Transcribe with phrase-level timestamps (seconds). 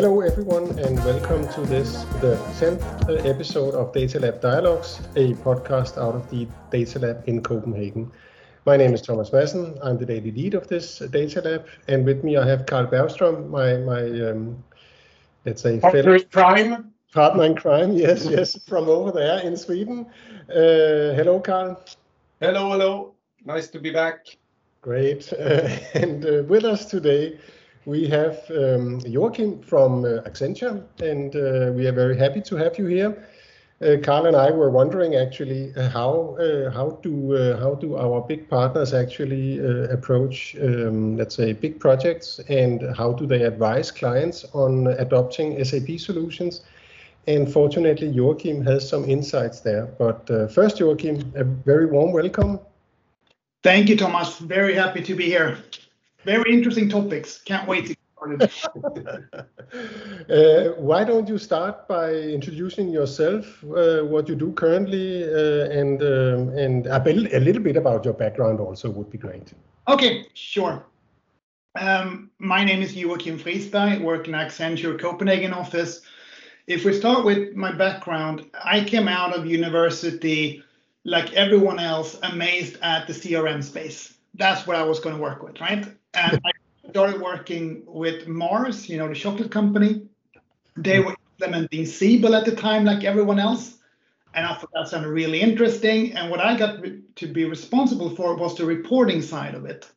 [0.00, 5.98] Hello, everyone, and welcome to this, the 10th episode of Data Lab Dialogues, a podcast
[5.98, 8.08] out of the Data Lab in Copenhagen.
[8.64, 9.76] My name is Thomas Madsen.
[9.82, 13.50] I'm the daily lead of this Data Lab, and with me I have Carl Bergström,
[13.50, 14.62] my my um,
[15.44, 16.92] let's say partner in crime.
[17.12, 20.06] Partner in crime, yes, yes, from over there in Sweden.
[20.48, 21.82] Uh, hello, Carl.
[22.40, 23.14] Hello, hello.
[23.44, 24.26] Nice to be back.
[24.80, 27.36] Great, uh, and uh, with us today
[27.88, 32.78] we have um, Joachim from uh, Accenture, and uh, we are very happy to have
[32.78, 33.26] you here.
[33.80, 37.96] Uh, Carl and I were wondering actually uh, how uh, how do uh, how do
[37.96, 39.58] our big partners actually
[39.90, 45.98] approach um, let's say big projects, and how do they advise clients on adopting SAP
[45.98, 46.60] solutions?
[47.26, 49.86] And fortunately, Joachim has some insights there.
[49.86, 52.60] But first, Joachim, a very warm welcome.
[53.62, 54.38] Thank you, Thomas.
[54.38, 55.58] Very happy to be here.
[56.24, 57.40] Very interesting topics.
[57.44, 57.96] Can't wait to
[58.36, 59.28] get started.
[60.30, 66.02] uh, why don't you start by introducing yourself, uh, what you do currently, uh, and
[66.02, 69.52] um, and a, bit, a little bit about your background also would be great.
[69.86, 70.84] Okay, sure.
[71.78, 73.40] Um, my name is Joachim
[73.74, 76.00] I work in Accenture Copenhagen office.
[76.66, 80.62] If we start with my background, I came out of university
[81.04, 84.14] like everyone else, amazed at the CRM space.
[84.34, 85.86] That's what I was going to work with, right?
[86.14, 86.50] And I
[86.90, 90.02] started working with Mars, you know, the chocolate company.
[90.76, 93.78] They were implementing Siebel at the time, like everyone else.
[94.34, 96.12] And I thought that sounded really interesting.
[96.12, 96.84] And what I got
[97.16, 99.90] to be responsible for was the reporting side of it,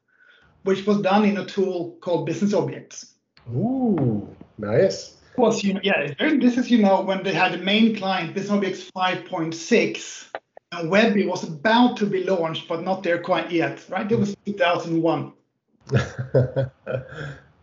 [0.64, 3.14] which was done in a tool called Business Objects.
[3.54, 5.18] Ooh, nice.
[5.38, 8.52] Was you know, yeah, this is you know when they had the main client Business
[8.52, 10.28] Objects 5.6,
[10.74, 13.84] and Webi was about to be launched, but not there quite yet.
[13.90, 14.12] Right?
[14.12, 15.34] It was 2001.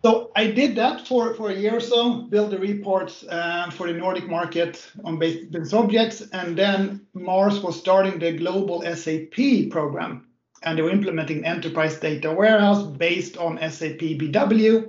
[0.05, 3.87] so I did that for, for a year or so, built the reports uh, for
[3.87, 10.29] the Nordic market on business objects, and then Mars was starting the global SAP program,
[10.63, 14.89] and they were implementing enterprise data warehouse based on SAP BW.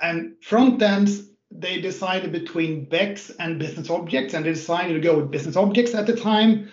[0.00, 5.18] And front ends, they decided between BEX and business objects, and they decided to go
[5.18, 6.70] with business objects at the time.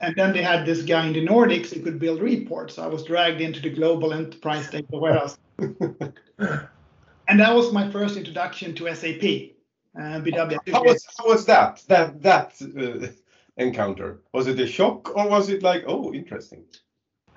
[0.00, 2.78] And then they had this guy in the Nordics who could build reports.
[2.78, 5.38] I was dragged into the global enterprise data warehouse.
[5.58, 9.54] and that was my first introduction to SAP.
[9.98, 10.58] Uh, BW.
[10.72, 11.82] How was, how was that?
[11.88, 13.08] That that uh,
[13.56, 16.64] encounter was it a shock or was it like oh interesting?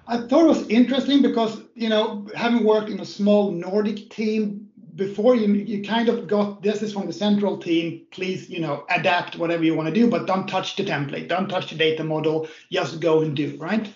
[0.07, 4.69] I thought it was interesting because you know having worked in a small Nordic team
[5.01, 8.85] before you you kind of got this is from the central team please you know
[8.97, 11.27] adapt whatever you want to do but don't touch the template.
[11.27, 13.87] Don't touch the data model just go and do right?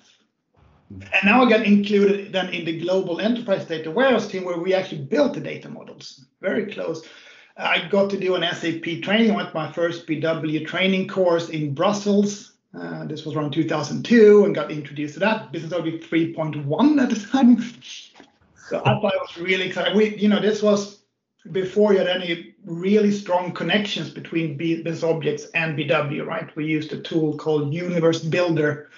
[0.89, 4.73] And now i got included then in the global enterprise data warehouse team where we
[4.73, 7.07] actually built the data models very close.
[7.55, 12.53] I got to do an sap training with my first bw training course in brussels
[12.77, 15.51] uh, this was around 2002 and got introduced to that.
[15.51, 17.55] Business object 3.1 at the time
[18.69, 19.95] so I thought it was really exciting.
[19.95, 21.03] We, you know, this was
[21.51, 26.53] before you had any really strong connections between business objects and BW, right?
[26.55, 28.89] We used a tool called Universe Builder.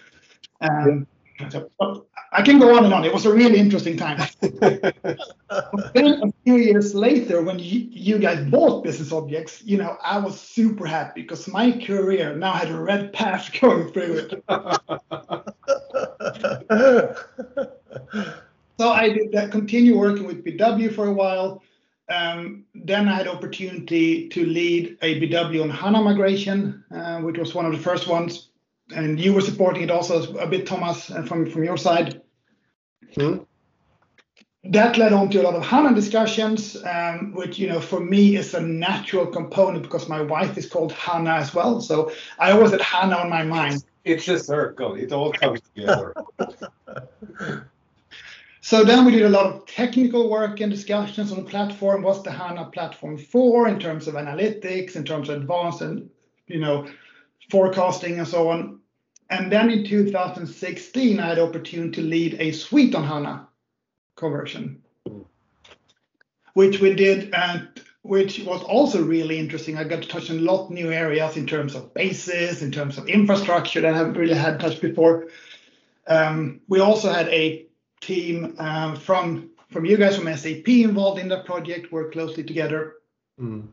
[0.61, 1.05] Um,
[1.49, 1.69] so,
[2.31, 3.05] I can go on and on.
[3.05, 4.27] It was a really interesting time.
[4.41, 4.93] then
[5.93, 10.39] a few years later, when you, you, guys bought Business Objects, you know, I was
[10.39, 14.43] super happy because my career now had a red path going through it.
[18.79, 21.63] So I did that, continue working with BW for a while.
[22.09, 27.55] Um, then I had opportunity to lead a BW on HANA migration, uh, which was
[27.55, 28.49] one of the first ones.
[28.95, 32.21] And you were supporting it also a bit, Thomas, uh, from, from your side.
[33.15, 33.39] Hmm.
[34.63, 38.35] That led on to a lot of HANA discussions, um, which, you know, for me
[38.35, 41.81] is a natural component because my wife is called HANA as well.
[41.81, 43.83] So I always had HANA on my mind.
[44.05, 44.95] It's a circle.
[44.95, 46.13] It all comes together.
[48.67, 52.01] So then we did a lot of technical work and discussions on the platform.
[52.01, 56.09] What's the HANA platform for in terms of analytics, in terms of advanced and
[56.47, 56.85] you know
[57.49, 58.81] forecasting and so on.
[59.29, 63.47] And then in 2016, I had the opportunity to lead a suite on HANA
[64.17, 64.83] conversion,
[66.53, 67.69] which we did and
[68.01, 69.77] which was also really interesting.
[69.77, 72.73] I got to touch on a lot of new areas in terms of basis, in
[72.73, 75.29] terms of infrastructure that I haven't really had touched before.
[76.05, 77.66] Um, we also had a
[78.01, 82.95] team um, from from you guys from SAP involved in that project, work closely together.
[83.39, 83.67] Mm.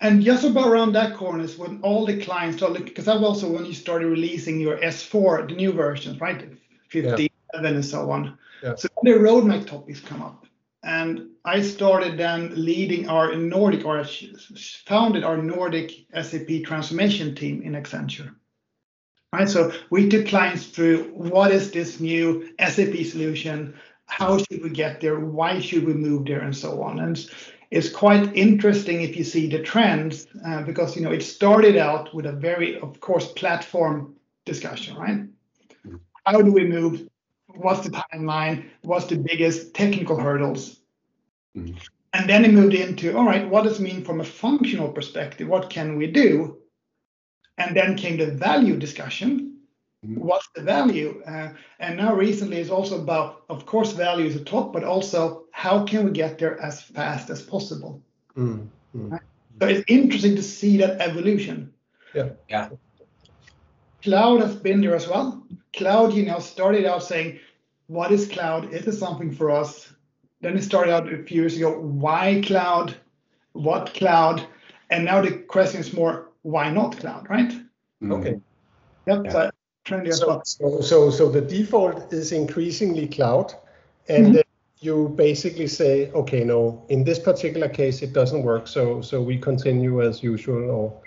[0.00, 3.42] And just about around that corner is when all the clients started, because that was
[3.42, 6.44] also when you started releasing your S4, the new versions, right?
[6.88, 7.68] 57 yeah.
[7.68, 8.36] and so on.
[8.62, 8.74] Yeah.
[8.74, 10.46] So the roadmap topics come up.
[10.82, 14.04] and I started then leading our Nordic or
[14.86, 18.34] founded our Nordic SAP transformation team in Accenture.
[19.34, 23.74] Right, so we took clients through what is this new SAP solution?
[24.06, 25.18] How should we get there?
[25.18, 26.38] Why should we move there?
[26.38, 27.00] And so on.
[27.00, 27.18] And
[27.72, 32.14] it's quite interesting if you see the trends uh, because you know it started out
[32.14, 34.14] with a very, of course, platform
[34.44, 35.22] discussion, right?
[35.22, 35.96] Mm-hmm.
[36.26, 37.08] How do we move
[37.56, 40.80] what's the timeline, what's the biggest technical hurdles.
[41.56, 41.76] Mm.
[42.12, 45.48] And then it moved into, all right, what does it mean from a functional perspective?
[45.48, 46.58] What can we do?
[47.58, 49.58] And then came the value discussion.
[50.04, 50.18] Mm.
[50.18, 51.22] What's the value?
[51.26, 55.44] Uh, and now recently it's also about, of course, value is a top, but also
[55.52, 58.02] how can we get there as fast as possible?
[58.36, 58.68] Mm.
[58.92, 59.20] Right?
[59.60, 61.72] So it's interesting to see that evolution.
[62.12, 62.30] Yeah.
[62.48, 62.70] Yeah.
[64.02, 65.46] Cloud has been there as well.
[65.72, 67.38] Cloud, you know, started out saying,
[67.86, 68.72] what is cloud?
[68.72, 69.92] Is it something for us?
[70.40, 72.96] Then it started out a few years ago, why cloud?
[73.52, 74.46] What cloud?
[74.90, 77.50] And now the question is more, why not cloud, right?
[77.50, 78.12] Mm-hmm.
[78.12, 78.40] Okay.
[79.06, 79.24] Yep.
[79.24, 79.32] Yeah.
[79.32, 79.50] So,
[79.84, 80.44] trendy so, well.
[80.44, 83.54] so, so, so the default is increasingly cloud,
[84.08, 84.40] and mm-hmm.
[84.80, 89.38] you basically say, okay, no, in this particular case it doesn't work, so so we
[89.38, 91.02] continue as usual, or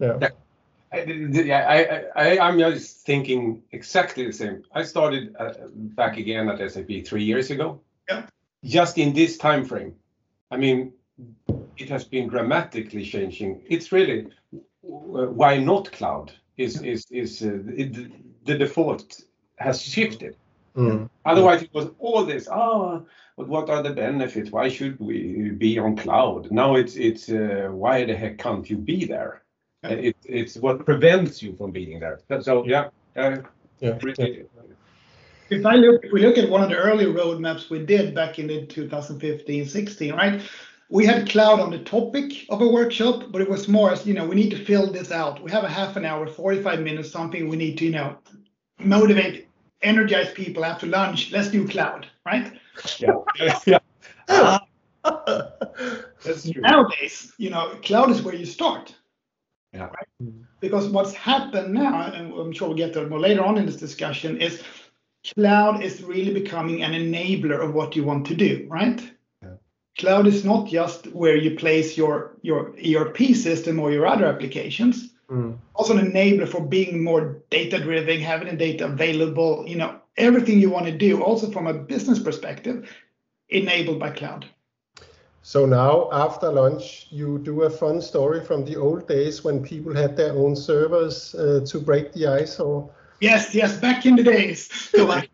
[0.00, 0.18] yeah.
[0.20, 1.66] yeah.
[1.68, 4.62] I, I, I, am just thinking exactly the same.
[4.72, 7.80] I started uh, back again at SAP three years ago.
[8.08, 8.22] Yeah.
[8.64, 9.94] Just in this time frame,
[10.50, 10.94] I mean,
[11.80, 13.62] it has been dramatically changing.
[13.66, 14.28] It's really
[14.80, 19.20] why not cloud is is is uh, it, the default
[19.56, 20.36] has shifted.
[20.76, 21.08] Mm.
[21.24, 22.48] Otherwise, it was all this.
[22.48, 23.00] Ah,
[23.36, 24.50] but what are the benefits?
[24.50, 26.50] Why should we be on cloud?
[26.50, 29.42] Now it's it's uh, why the heck can't you be there?
[29.84, 32.20] it, it's what prevents you from being there.
[32.40, 33.38] So yeah, uh,
[33.80, 33.98] yeah.
[34.02, 34.46] Really,
[35.50, 38.38] if I look, if we look at one of the early roadmaps we did back
[38.38, 40.42] in the 2015, 16, right?
[40.90, 44.14] We had cloud on the topic of a workshop, but it was more as you
[44.14, 45.42] know, we need to fill this out.
[45.42, 48.16] We have a half an hour, 45 minutes, something we need to, you know,
[48.78, 49.48] motivate,
[49.82, 51.30] energize people after lunch.
[51.30, 52.52] Let's do cloud, right?
[52.98, 53.12] Yeah.
[53.66, 53.78] yeah.
[54.28, 54.64] Ah.
[56.24, 56.62] That's true.
[56.62, 58.94] Nowadays, you know, cloud is where you start.
[59.72, 59.88] Yeah.
[59.88, 60.32] Right?
[60.60, 63.66] Because what's happened now, and I'm sure we'll get to it more later on in
[63.66, 64.62] this discussion, is
[65.34, 69.00] cloud is really becoming an enabler of what you want to do, right?
[69.98, 70.10] Yeah.
[70.10, 75.10] Cloud is not just where you place your your ERP system or your other applications.
[75.30, 75.58] Mm.
[75.74, 80.58] Also an enabler for being more data driven, having the data available, you know, everything
[80.58, 82.90] you want to do, also from a business perspective,
[83.50, 84.46] enabled by cloud.
[85.42, 89.94] So now after lunch, you do a fun story from the old days when people
[89.94, 92.90] had their own servers uh, to break the ice or?
[93.20, 94.90] Yes, yes, back in the days.
[94.98, 95.26] I,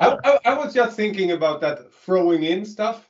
[0.00, 3.09] I, I, was just thinking about that throwing in stuff.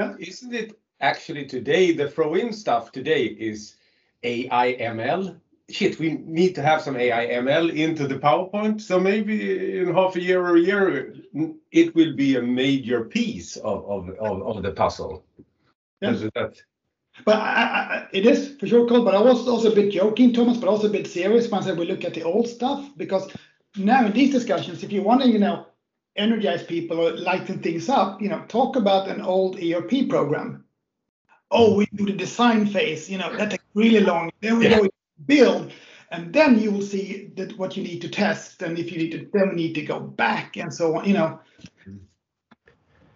[0.00, 0.14] Yeah.
[0.18, 3.76] Isn't it actually today, the throw in stuff today is
[4.22, 5.40] AI ML?
[5.70, 8.80] shit, we need to have some AI ML into the PowerPoint.
[8.80, 11.14] So maybe in half a year or a year,
[11.70, 15.24] it will be a major piece of, of, of, of the puzzle.
[16.00, 16.12] Yeah.
[16.34, 16.60] That...
[17.24, 19.04] But I, I, it is for sure cool.
[19.04, 21.70] But I was also a bit joking, Thomas, but also a bit serious once I
[21.70, 23.30] said we look at the old stuff because
[23.76, 25.66] now in these discussions, if you want to, you know,
[26.16, 30.64] energize people or lighten things up, you know, talk about an old ERP program.
[31.50, 34.30] Oh, we do the design phase, you know, that takes really long.
[34.40, 34.80] Then we yeah.
[34.80, 34.88] go
[35.26, 35.72] build.
[36.12, 39.12] And then you will see that what you need to test and if you need
[39.12, 41.38] to then we need to go back and so on you know.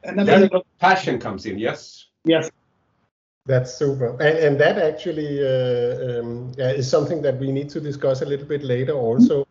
[0.04, 2.06] And then the passion comes in yes?
[2.24, 2.50] Yes.
[3.46, 4.10] That's super.
[4.20, 8.46] And, and that actually uh, um, is something that we need to discuss a little
[8.46, 9.44] bit later also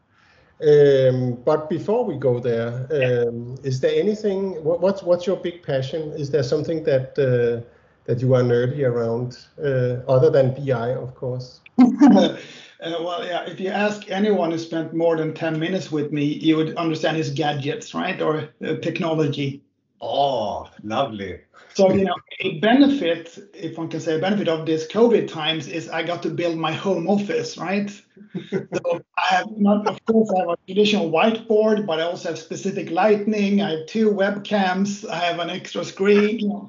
[0.63, 4.63] um, but before we go there, um, is there anything?
[4.63, 6.11] What, what's what's your big passion?
[6.13, 7.67] Is there something that uh,
[8.05, 11.61] that you are nerdy around, uh, other than BI, of course?
[11.79, 12.37] uh,
[12.81, 16.57] well, yeah, if you ask anyone who spent more than 10 minutes with me, you
[16.57, 18.21] would understand his gadgets, right?
[18.21, 19.61] Or uh, technology.
[20.05, 21.39] Oh, lovely.
[21.75, 25.67] So, you know, a benefit, if one can say a benefit of this COVID times
[25.67, 27.89] is I got to build my home office, right?
[28.51, 32.37] so I have not, of course, I have a traditional whiteboard, but I also have
[32.37, 33.61] specific lighting.
[33.61, 35.09] I have two webcams.
[35.09, 36.39] I have an extra screen.
[36.41, 36.67] You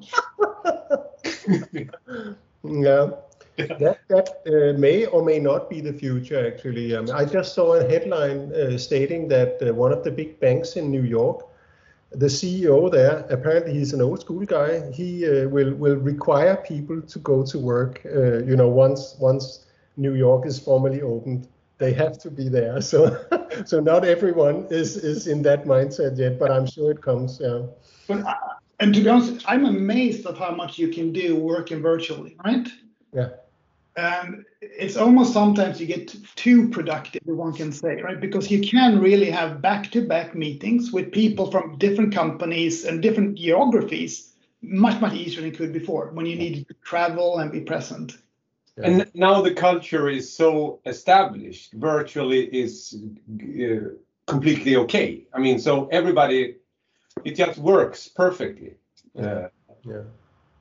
[2.83, 3.09] yeah
[3.57, 6.45] that that uh, may or may not be the future.
[6.45, 10.39] Actually, um, I just saw a headline uh, stating that uh, one of the big
[10.39, 11.47] banks in New York,
[12.17, 14.91] the CEO there, apparently he's an old school guy.
[14.91, 18.01] He uh, will will require people to go to work.
[18.05, 19.65] Uh, you know, once once
[19.97, 22.81] New York is formally opened, they have to be there.
[22.81, 23.17] So
[23.65, 27.39] so not everyone is is in that mindset yet, but I'm sure it comes.
[27.41, 27.67] Yeah.
[28.07, 28.25] But
[28.79, 32.67] and to be honest, I'm amazed of how much you can do working virtually, right?
[33.13, 33.29] Yeah.
[33.97, 38.19] And it's almost sometimes you get too productive, one can say, right?
[38.19, 44.33] Because you can really have back-to-back meetings with people from different companies and different geographies
[44.61, 48.17] much, much easier than it could before when you needed to travel and be present.
[48.77, 48.87] Yeah.
[48.87, 52.97] And now the culture is so established, virtually is
[53.39, 53.91] uh,
[54.27, 55.25] completely okay.
[55.33, 56.57] I mean, so everybody,
[57.23, 58.73] it just works perfectly.
[59.17, 59.47] Uh,
[59.85, 60.01] yeah.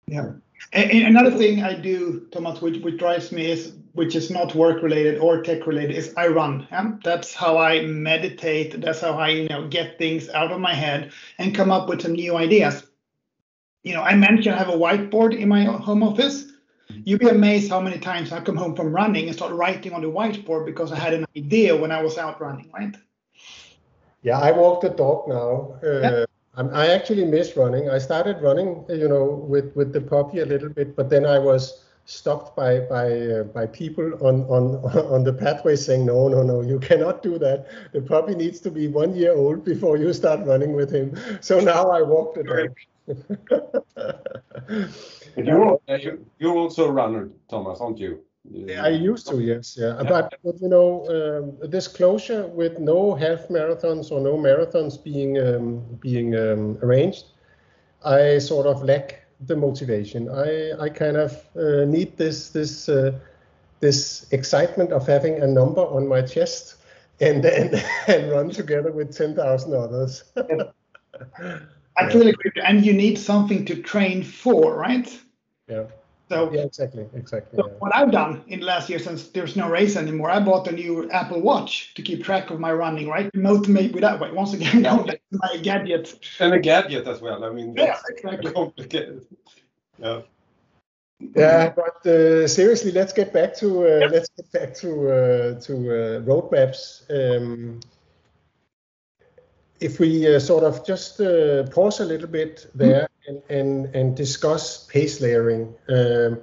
[0.07, 0.33] Yeah.
[0.73, 4.83] And, another thing I do, Thomas, which, which drives me is, which is not work
[4.83, 6.67] related or tech related, is I run.
[6.71, 6.93] Yeah?
[7.05, 8.81] That's how I meditate.
[8.81, 12.03] That's how I, you know, get things out of my head and come up with
[12.03, 12.85] some new ideas.
[13.85, 16.47] You know, I mentioned I have a whiteboard in my home office.
[16.89, 20.03] You'd be amazed how many times I come home from running and start writing on
[20.03, 22.95] the whiteboard because I had an idea when I was out running, right?
[24.23, 25.79] Yeah, I walk the dog now.
[25.83, 26.25] Uh, yeah.
[26.57, 27.91] I actually miss running.
[27.91, 31.39] I started running, you know, with with the puppy a little bit, but then I
[31.39, 34.77] was stopped by by uh, by people on on
[35.15, 37.67] on the pathway saying no no no you cannot do that.
[37.93, 41.17] The puppy needs to be one year old before you start running with him.
[41.41, 42.77] So now i walk the dog.
[45.37, 45.79] You're,
[46.39, 48.21] you're also a runner thomas aren't you
[48.53, 49.97] I used to, yes, yeah.
[49.97, 50.09] yeah.
[50.09, 55.39] But, but you know, um, this closure with no half marathons or no marathons being
[55.39, 57.25] um, being um, arranged,
[58.05, 60.29] I sort of lack the motivation.
[60.29, 63.13] I I kind of uh, need this this uh,
[63.81, 66.77] this excitement of having a number on my chest
[67.21, 70.25] and and, and run together with ten thousand others.
[71.97, 75.09] I really agree, and you need something to train for, right?
[75.69, 75.85] Yeah.
[76.29, 77.59] So yeah, exactly, exactly.
[77.59, 77.75] So yeah.
[77.79, 80.73] what I've done in the last year, since there's no race anymore, I bought a
[80.73, 83.31] new Apple Watch to keep track of my running, right?
[83.35, 84.31] Motivate me that way.
[84.33, 85.05] Once again, yeah.
[85.31, 86.19] my gadget.
[86.41, 87.45] And a gadget as well.
[87.45, 88.53] I mean, yeah, exactly.
[88.55, 89.27] complicated.
[89.99, 90.23] Yeah.
[91.37, 95.75] Yeah, but uh, seriously, let's get back to uh, let's get back to uh, to
[95.75, 97.05] uh, roadmaps.
[97.09, 97.81] Um,
[99.81, 104.17] if we uh, sort of just uh, pause a little bit there and, and, and
[104.17, 105.75] discuss pace layering.
[105.89, 106.41] Um,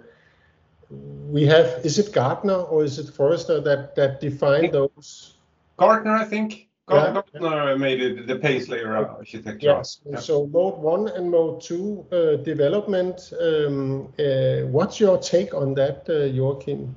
[0.89, 5.35] we have, is it Gartner or is it Forrester that, that define those?
[5.77, 6.67] Gartner, I think.
[6.87, 7.75] Gartner yeah.
[7.75, 9.67] made it the pace layer architecture.
[9.67, 10.01] Yes.
[10.05, 10.19] Yeah.
[10.19, 13.31] So mode one and mode two uh, development.
[13.39, 16.95] Um, uh, what's your take on that, uh, Joachim?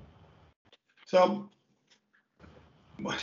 [1.07, 1.49] So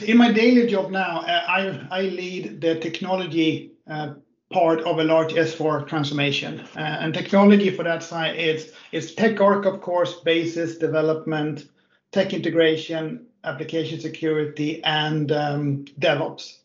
[0.05, 4.13] in my daily job now, uh, I, I lead the technology uh,
[4.51, 6.61] part of a large S4 transformation.
[6.75, 8.73] Uh, and technology for that side is,
[9.15, 11.69] tech arc, of course, basis development,
[12.11, 16.57] tech integration, application security, and um, DevOps.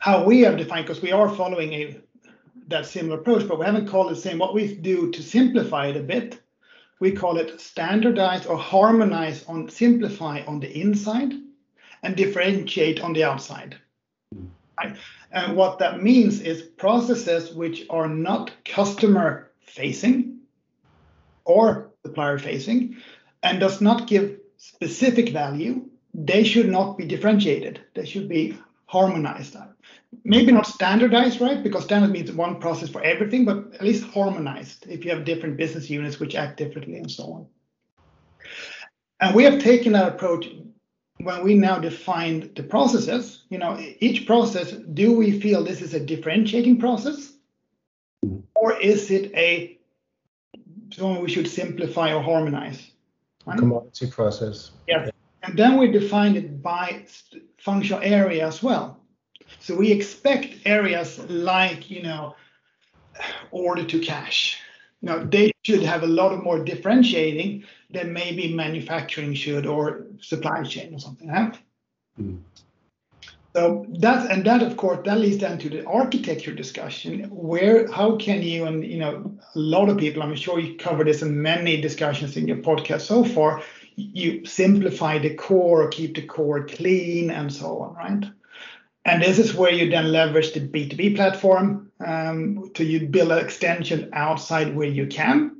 [0.00, 2.02] How we have defined, because we are following
[2.68, 4.38] that similar approach, but we haven't called it the same.
[4.38, 6.40] What we do to simplify it a bit,
[6.98, 11.32] we call it standardize or harmonize on simplify on the inside
[12.02, 13.76] and differentiate on the outside.
[15.32, 20.40] And what that means is processes which are not customer facing
[21.44, 22.96] or supplier facing
[23.42, 27.80] and does not give specific value, they should not be differentiated.
[27.94, 29.56] They should be harmonized.
[30.24, 31.62] Maybe not standardized, right?
[31.62, 35.56] Because standard means one process for everything, but at least harmonized if you have different
[35.56, 37.46] business units which act differently and so on.
[39.20, 40.46] And we have taken that approach
[41.18, 45.94] when we now define the processes, you know, each process, do we feel this is
[45.94, 47.32] a differentiating process?
[48.24, 48.40] Mm-hmm.
[48.54, 49.78] Or is it a
[50.92, 52.90] something we should simplify or harmonize?
[53.44, 53.58] Right?
[53.58, 54.72] Commodity process.
[54.88, 55.10] Yes.
[55.42, 57.06] And then we define it by
[57.58, 59.00] functional area as well.
[59.60, 62.34] So we expect areas like, you know,
[63.50, 64.60] order to cash.
[65.02, 70.62] Know, they should have a lot of more differentiating than maybe manufacturing should or supply
[70.62, 71.54] chain or something like
[72.18, 72.40] mm.
[73.56, 77.24] So that and that of course that leads down to the architecture discussion.
[77.30, 81.04] Where how can you and you know a lot of people I'm sure you cover
[81.04, 83.62] this in many discussions in your podcast so far.
[83.94, 88.24] You simplify the core, keep the core clean, and so on, right?
[89.06, 93.38] And this is where you then leverage the BTP platform um, to you build an
[93.38, 95.56] extension outside where you can,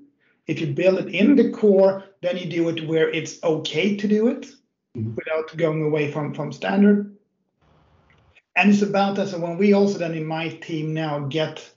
[0.49, 4.09] if you build it in the core, then you do it where it's okay to
[4.09, 4.47] do it
[4.97, 5.15] mm-hmm.
[5.15, 7.17] without going away from, from standard.
[8.57, 9.29] And it's about that.
[9.29, 11.69] So when we also then in my team now get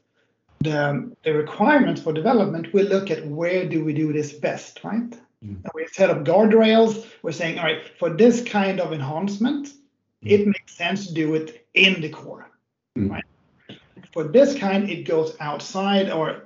[0.61, 5.11] the, the requirements for development, we look at where do we do this best, right?
[5.11, 5.55] Mm-hmm.
[5.63, 7.05] And we set up guardrails.
[7.21, 9.69] We're saying, all right, for this kind of enhancement.
[10.21, 12.49] It makes sense to do it in the core,
[12.97, 13.11] mm-hmm.
[13.11, 13.23] right?
[14.13, 16.43] For this kind, it goes outside or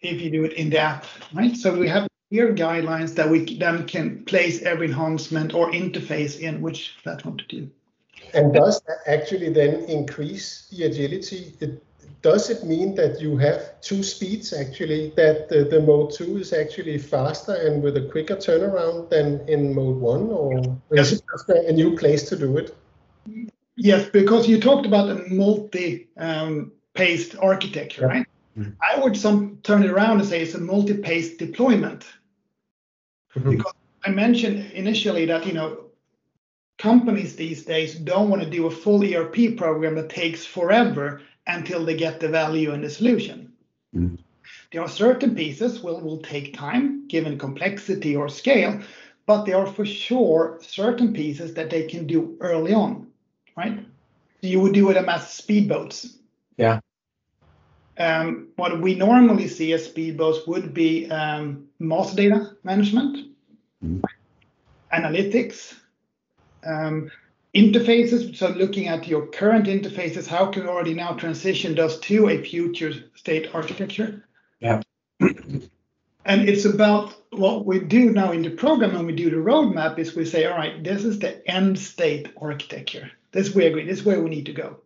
[0.00, 1.56] if you do it in the app, right?
[1.56, 6.60] So we have clear guidelines that we then can place every enhancement or interface in
[6.60, 7.70] which platform to do.
[8.34, 11.54] And does that actually then increase the agility?
[11.60, 11.82] It,
[12.22, 16.52] does it mean that you have two speeds actually, that the, the mode two is
[16.52, 21.48] actually faster and with a quicker turnaround than in mode one, or is it just
[21.48, 22.76] a new place to do it?
[23.76, 28.06] Yes, because you talked about a multi-paced um, architecture, yeah.
[28.06, 28.26] right?
[28.58, 28.70] Mm-hmm.
[28.80, 32.06] I would some turn it around and say it's a multi-paced deployment.
[33.34, 33.50] Mm-hmm.
[33.50, 35.86] Because I mentioned initially that you know
[36.78, 41.84] companies these days don't want to do a full ERP program that takes forever until
[41.84, 43.52] they get the value and the solution.
[43.94, 44.18] Mm.
[44.72, 48.80] There are certain pieces will will take time given complexity or scale,
[49.26, 53.08] but there are for sure certain pieces that they can do early on,
[53.56, 53.84] right?
[54.40, 56.16] You would do it as speedboats.
[56.56, 56.80] Yeah.
[57.98, 63.28] Um, what we normally see as speedboats would be um, master data management,
[63.82, 64.02] mm.
[64.92, 65.74] analytics,
[66.64, 67.10] um,
[67.54, 68.36] interfaces.
[68.36, 72.42] So looking at your current interfaces, how can we already now transition those to a
[72.42, 74.28] future state architecture?
[74.60, 74.82] Yeah.
[75.20, 79.98] and it's about what we do now in the program when we do the roadmap
[79.98, 83.10] is we say, all right, this is the end state architecture.
[83.36, 84.78] This we agree, this is where we need to go.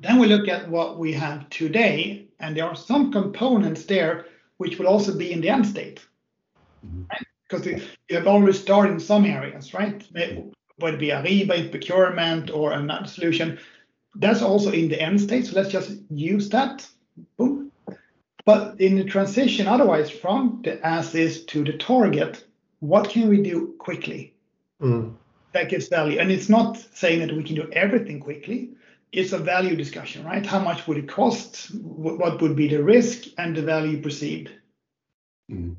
[0.00, 4.24] Then we look at what we have today, and there are some components there
[4.56, 6.00] which will also be in the end state.
[6.82, 7.26] Right?
[7.46, 10.02] Because you have already started in some areas, right?
[10.78, 13.58] whether it be a rebate procurement or another solution,
[14.14, 15.44] that's also in the end state.
[15.44, 16.88] So let's just use that.
[17.36, 17.70] Boom.
[18.46, 22.46] But in the transition, otherwise, from the as is to the target,
[22.80, 24.34] what can we do quickly?
[24.80, 25.16] Mm.
[25.52, 26.18] That gives value.
[26.18, 28.70] And it's not saying that we can do everything quickly.
[29.12, 30.44] It's a value discussion, right?
[30.44, 31.74] How much would it cost?
[31.74, 34.50] What would be the risk and the value perceived?
[35.50, 35.76] Mm.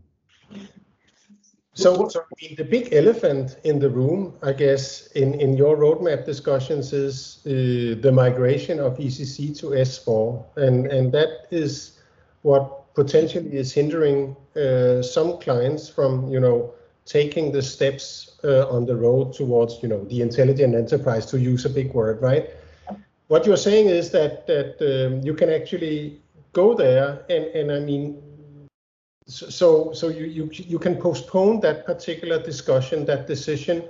[1.76, 5.76] So, so I mean, the big elephant in the room, I guess, in, in your
[5.76, 11.98] roadmap discussions is uh, the migration of ECC to S4, and and that is
[12.44, 16.74] what potentially is hindering uh, some clients from, you know,
[17.06, 21.66] taking the steps uh, on the road towards, you know, the intelligent enterprise, to use
[21.66, 22.50] a big word, right?
[23.28, 27.80] What you're saying is that that um, you can actually go there, and and I
[27.80, 28.22] mean,
[29.28, 33.84] so so you, you you can postpone that particular discussion that decision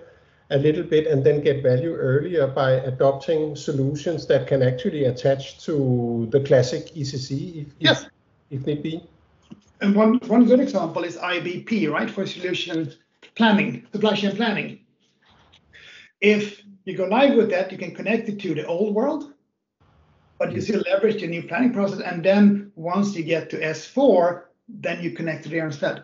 [0.52, 5.63] a little bit and then get value earlier by adopting solutions that can actually attach
[5.65, 8.06] to the classic ECC if, yes.
[8.52, 9.04] if, if need be.
[9.82, 12.93] And one, one good example is IBP, right, for solution
[13.36, 14.80] planning, supply chain planning.
[16.22, 19.34] If you go live with that, you can connect it to the old world,
[20.38, 22.00] but you still leverage the new planning process.
[22.00, 26.04] And then once you get to S4, then you connect it there instead.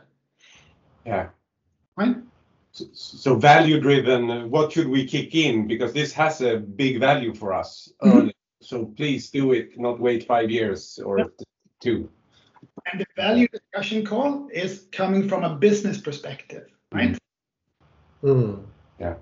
[1.06, 1.30] Yeah.
[1.96, 2.18] Right?
[2.72, 5.68] So, so value driven, uh, what should we kick in?
[5.68, 8.18] Because this has a big value for us mm-hmm.
[8.18, 8.36] early.
[8.62, 11.32] So please do it, not wait five years or yep.
[11.80, 12.10] two.
[12.92, 17.18] And the value discussion call is coming from a business perspective, right?
[18.24, 18.64] Mm.
[19.00, 19.16] Yeah.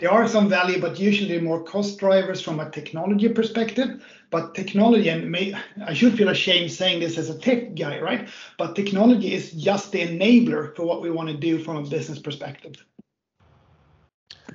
[0.00, 4.04] There are some value, but usually more cost drivers from a technology perspective.
[4.30, 5.54] But technology, and may,
[5.86, 8.28] I should feel ashamed saying this as a tech guy, right?
[8.58, 12.18] But technology is just the enabler for what we want to do from a business
[12.18, 12.74] perspective.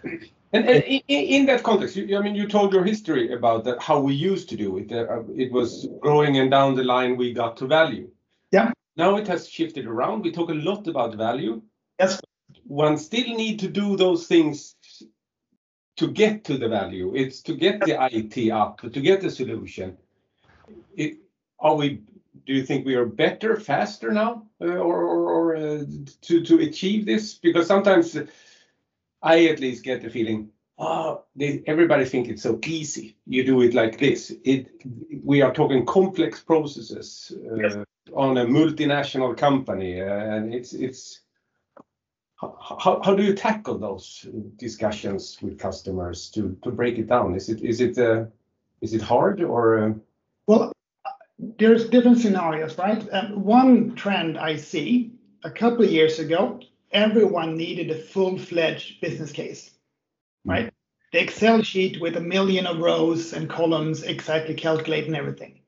[0.03, 3.81] And, and in, in, that context, you, I mean, you told your history about that,
[3.81, 4.91] how we used to do it.
[4.91, 8.09] Uh, it was growing, and down the line we got to value.
[8.51, 8.71] Yeah.
[8.97, 10.23] Now it has shifted around.
[10.23, 11.61] We talk a lot about value.
[11.99, 12.19] Yes.
[12.65, 14.75] One still need to do those things
[15.97, 17.13] to get to the value.
[17.15, 19.97] It's to get the IT up, to get the solution.
[20.95, 21.17] It,
[21.59, 22.01] are we?
[22.45, 25.83] Do you think we are better, faster now, uh, or, or, or uh,
[26.21, 27.33] to to achieve this?
[27.33, 28.17] Because sometimes
[29.21, 33.17] I at least get the feeling, oh, they, everybody think it's so easy.
[33.25, 34.33] You do it like this.
[34.43, 34.69] It
[35.23, 37.77] we are talking complex processes uh, yes.
[38.13, 41.21] on a multinational company, uh, and it's it's
[42.41, 44.25] how, how do you tackle those
[44.55, 47.35] discussions with customers to, to break it down?
[47.35, 48.25] Is it is it uh,
[48.81, 49.83] is it hard or?
[49.83, 49.93] Uh...
[50.47, 50.71] Well,
[51.37, 53.05] there's different scenarios, right?
[53.11, 55.11] Um, one trend I see
[55.43, 56.59] a couple of years ago,
[56.91, 59.71] everyone needed a full-fledged business case,
[60.43, 60.51] hmm.
[60.51, 60.65] right?
[60.65, 60.71] Mm.
[61.11, 65.61] The Excel sheet with a million of rows and columns exactly calculating everything.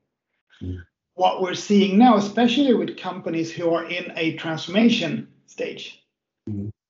[0.62, 0.82] Mm.
[1.14, 6.01] What we're seeing now, especially with companies who are in a transformation stage.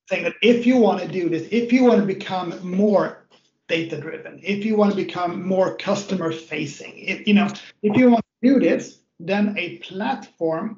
[0.09, 3.27] Saying that if you want to do this, if you want to become more
[3.69, 7.49] data driven, if you want to become more customer facing, if you know,
[7.83, 10.77] if you want to do this, then a platform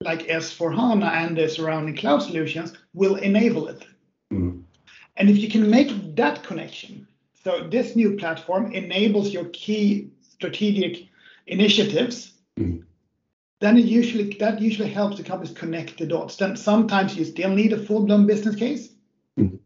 [0.00, 3.86] like S4HANA and the surrounding cloud solutions will enable it.
[4.32, 4.62] Mm.
[5.16, 7.06] And if you can make that connection,
[7.44, 11.08] so this new platform enables your key strategic
[11.46, 12.82] initiatives, Mm.
[13.60, 16.36] Then it usually that usually helps the companies connect the dots.
[16.36, 18.90] Then sometimes you still need a full-blown business case.
[19.38, 19.58] Mm.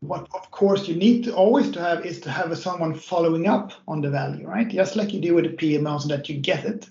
[0.00, 3.72] What of course you need to always to have is to have someone following up
[3.88, 4.68] on the value, right?
[4.68, 6.88] Just like you do with the PMO so that you get it.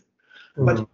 [0.55, 0.88] But Mhm.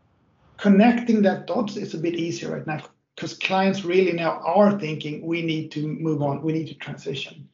[0.58, 2.82] connecting that dots is a bit easier right now
[3.16, 7.48] because clients really now are thinking we need to move on, we need to transition.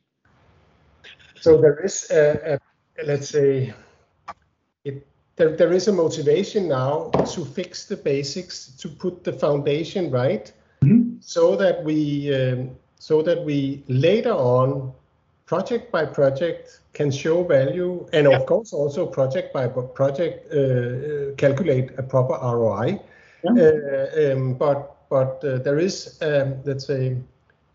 [1.35, 2.59] So there is a, a
[3.05, 3.73] let's say,
[4.83, 5.07] it,
[5.37, 10.51] there, there is a motivation now to fix the basics, to put the foundation right,
[10.83, 11.17] Mhm.
[11.21, 12.69] so that we um,
[12.99, 14.91] so that we later on,
[15.45, 21.35] project by project, can show value, and of course also project by project uh, uh,
[21.37, 22.99] calculate a proper ROI.
[23.43, 23.51] Yeah.
[23.53, 27.15] Uh, um, but but uh, there is um, let's say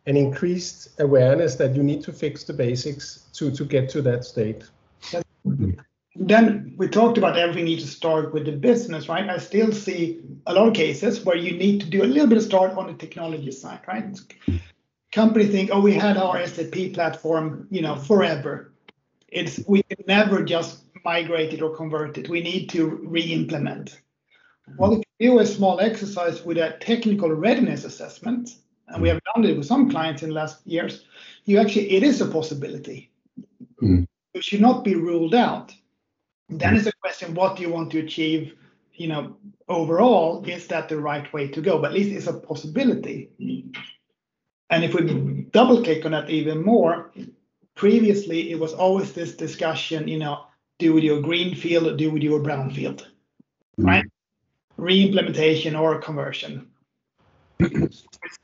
[0.07, 4.25] an increased awareness that you need to fix the basics to to get to that
[4.25, 4.65] state.
[6.27, 9.29] Then we talked about everything needs to start with the business, right?
[9.29, 12.39] I still see a lot of cases where you need to do a little bit
[12.39, 14.17] of start on the technology side, right?
[15.11, 18.73] Companies think, oh, we had our SAP platform, you know, forever.
[19.29, 22.29] It's we can never just migrate it or convert it.
[22.29, 24.01] We need to re-implement.
[24.79, 28.51] Well, if you do a small exercise with a technical readiness assessment,
[28.89, 31.05] and we have done it with some clients in the last years,
[31.47, 33.11] you actually it is a possibility.
[33.83, 34.07] Mm.
[34.35, 35.75] It should not be ruled out.
[36.49, 38.55] Then it's a question: What do you want to achieve?
[38.95, 39.37] You know,
[39.69, 41.79] overall, is that the right way to go?
[41.79, 43.31] But at least it's a possibility.
[44.71, 47.13] And if we double click on that even more,
[47.75, 50.45] previously it was always this discussion, you know,
[50.79, 53.87] do with your greenfield or do with your brownfield, mm-hmm.
[53.87, 54.05] right?
[54.77, 56.69] Re-implementation or conversion.
[57.61, 57.89] we're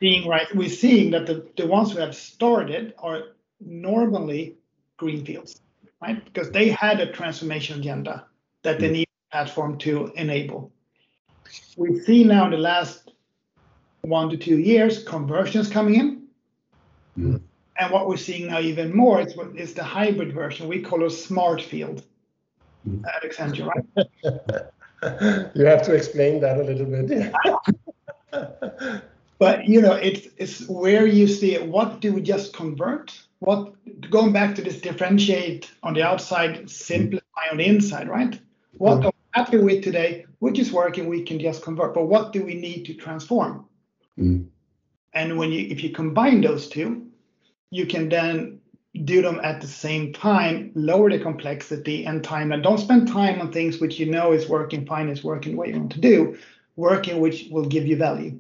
[0.01, 3.23] seeing right, we're seeing that the, the ones who have started are
[3.61, 4.57] normally
[4.97, 5.61] greenfields,
[6.03, 6.17] right?
[6.17, 6.25] Mm-hmm.
[6.25, 8.27] Because they had a transformation agenda
[8.63, 8.95] that they mm-hmm.
[8.95, 10.73] need a platform to enable.
[11.77, 13.13] We see now in the last
[14.03, 16.23] one to two years conversions coming in.
[17.19, 17.41] Mm.
[17.81, 20.69] And what we're seeing now even more is what is the hybrid version.
[20.69, 22.03] We call it smart field
[23.07, 23.87] at Accenture, right?
[25.55, 27.33] you have to explain that a little bit.
[29.39, 31.67] But you know, it's it's where you see it.
[31.67, 33.19] What do we just convert?
[33.39, 33.73] What
[34.11, 38.39] going back to this differentiate on the outside, simplify on the inside, right?
[38.73, 41.95] What are we happy with today, which is working, we can just convert.
[41.95, 43.67] But what do we need to transform?
[44.19, 44.49] Mm.
[45.15, 47.07] And when you if you combine those two,
[47.71, 48.61] you can then
[49.05, 53.41] do them at the same time, lower the complexity and time, and don't spend time
[53.41, 56.37] on things which you know is working fine, is working what you want to do,
[56.77, 58.39] working which will give you value.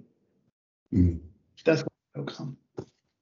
[0.92, 1.21] Mm.
[1.64, 2.57] That's what I focus on.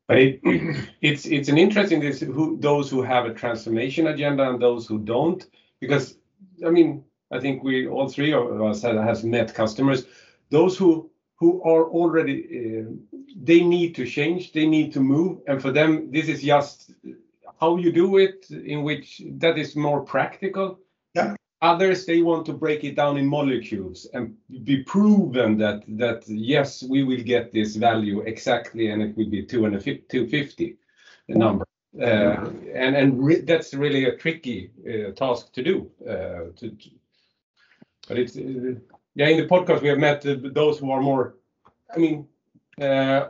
[0.09, 0.41] But it,
[1.01, 4.99] it's it's an interesting this who those who have a transformation agenda and those who
[4.99, 5.45] don't.
[5.81, 6.17] Because
[6.65, 10.07] I mean I think we all three of us have, has met customers.
[10.51, 12.37] Those who who are already
[12.87, 12.91] uh,
[13.43, 15.41] they need to change they need to move.
[15.49, 16.93] And for them this is just
[17.61, 20.79] how you do it in which that is more practical.
[21.15, 21.35] Yeah.
[21.63, 26.83] Others they want to break it down in molecules and be proven that that yes
[26.83, 30.77] we will get this value exactly and it will be 250 250
[31.29, 31.65] the number.
[32.01, 36.91] Uh, and and re- that's really a tricky uh, task to do uh, to, to-
[38.09, 38.75] but it's uh,
[39.15, 40.23] yeah in the podcast we have met
[40.55, 41.35] those who are more
[41.95, 42.27] i mean
[42.81, 43.29] uh,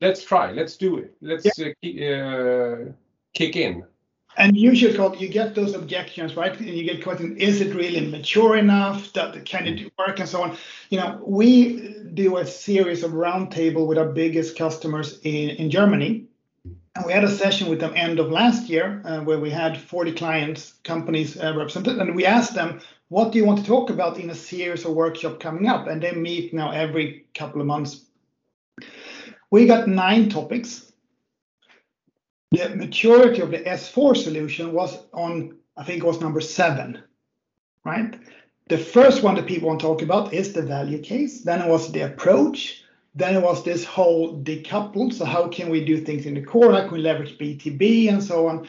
[0.00, 1.70] let's try let's do it let's uh,
[2.04, 2.92] uh,
[3.32, 3.84] kick in
[4.36, 6.58] And usually, Scott, you get those objections, right?
[6.58, 9.12] And you get questions: Is it really mature enough?
[9.12, 10.56] That can it work, and so on.
[10.90, 16.24] You know, we do a series of roundtable with our biggest customers in in Germany,
[16.96, 19.78] and we had a session with them end of last year uh, where we had
[19.78, 23.90] 40 clients, companies uh, represented, and we asked them, "What do you want to talk
[23.90, 27.68] about in a series of workshop coming up?" And they meet now every couple of
[27.68, 28.04] months.
[29.52, 30.92] We got nine topics
[32.50, 37.02] the maturity of the S4 solution was on, I think it was number seven,
[37.84, 38.18] right?
[38.68, 41.42] The first one that people want to talk about is the value case.
[41.42, 42.82] Then it was the approach.
[43.14, 45.12] Then it was this whole decoupled.
[45.12, 46.72] So how can we do things in the core?
[46.72, 48.68] How can we leverage BTP and so on?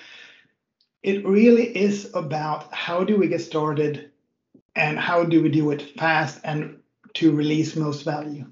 [1.03, 4.11] It really is about how do we get started
[4.75, 6.79] and how do we do it fast and
[7.13, 8.45] to release most value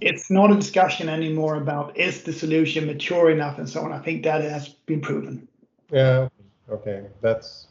[0.00, 3.92] it's not a discussion anymore about is the solution mature enough and so on.
[3.92, 5.48] I think that has been proven.
[5.90, 6.28] Yeah.
[6.70, 7.68] Okay, that's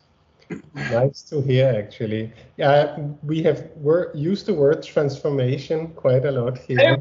[0.73, 1.73] nice to hear.
[1.75, 6.79] Actually, yeah, we have wor- used the word transformation quite a lot here.
[6.79, 6.95] Yeah.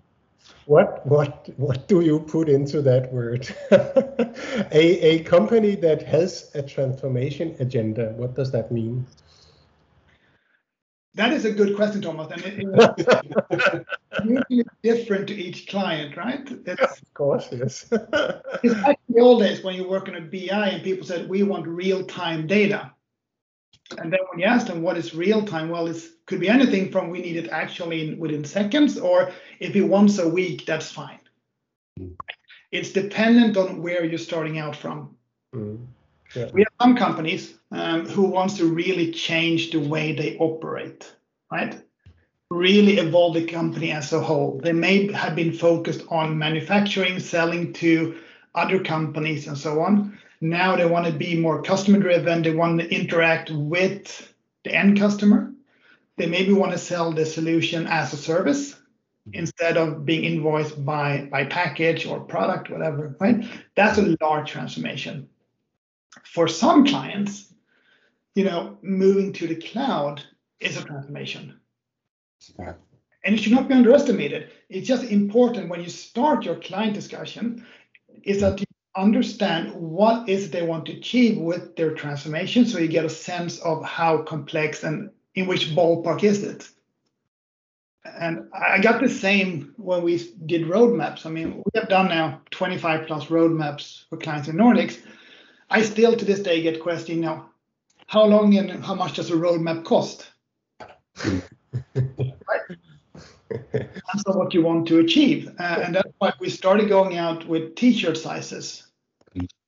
[0.66, 3.48] What what what do you put into that word?
[3.70, 8.14] a a company that has a transformation agenda.
[8.16, 9.06] What does that mean?
[11.20, 12.64] That is a good question, Thomas, and it,
[14.16, 16.50] it's different to each client, right?
[16.64, 17.84] It's, Of course, yes.
[18.62, 21.42] it's like the old days when you work in a BI and people said we
[21.42, 22.92] want real-time data,
[23.98, 27.10] and then when you ask them what is real-time, well, it could be anything from
[27.10, 31.20] we need it actually in, within seconds, or if it once a week, that's fine.
[32.72, 35.14] It's dependent on where you're starting out from.
[35.54, 35.84] Mm.
[36.34, 41.12] We have some companies um, who wants to really change the way they operate,
[41.50, 41.80] right?
[42.50, 44.60] Really evolve the company as a whole.
[44.62, 48.16] They may have been focused on manufacturing, selling to
[48.54, 50.18] other companies, and so on.
[50.40, 52.42] Now they want to be more customer driven.
[52.42, 54.32] They want to interact with
[54.64, 55.52] the end customer.
[56.16, 58.76] They maybe want to sell the solution as a service
[59.32, 63.44] instead of being invoiced by by package or product, whatever, right?
[63.74, 65.28] That's a large transformation
[66.24, 67.52] for some clients,
[68.34, 70.22] you know, moving to the cloud
[70.60, 71.60] is a transformation.
[72.58, 72.74] Yeah.
[73.24, 74.50] And it should not be underestimated.
[74.68, 77.66] It's just important when you start your client discussion
[78.24, 82.88] is that you understand what is they want to achieve with their transformation so you
[82.88, 86.68] get a sense of how complex and in which ballpark is it.
[88.04, 91.26] And I got the same when we did roadmaps.
[91.26, 94.98] I mean, we have done now 25 plus roadmaps for clients in Nordics.
[95.70, 96.80] I still to this day get
[97.20, 97.46] know,
[98.06, 100.28] how long and how much does a roadmap cost?
[101.24, 102.60] right?
[103.72, 105.48] That's not what you want to achieve.
[105.58, 108.86] Uh, and that's why we started going out with t-shirt sizes,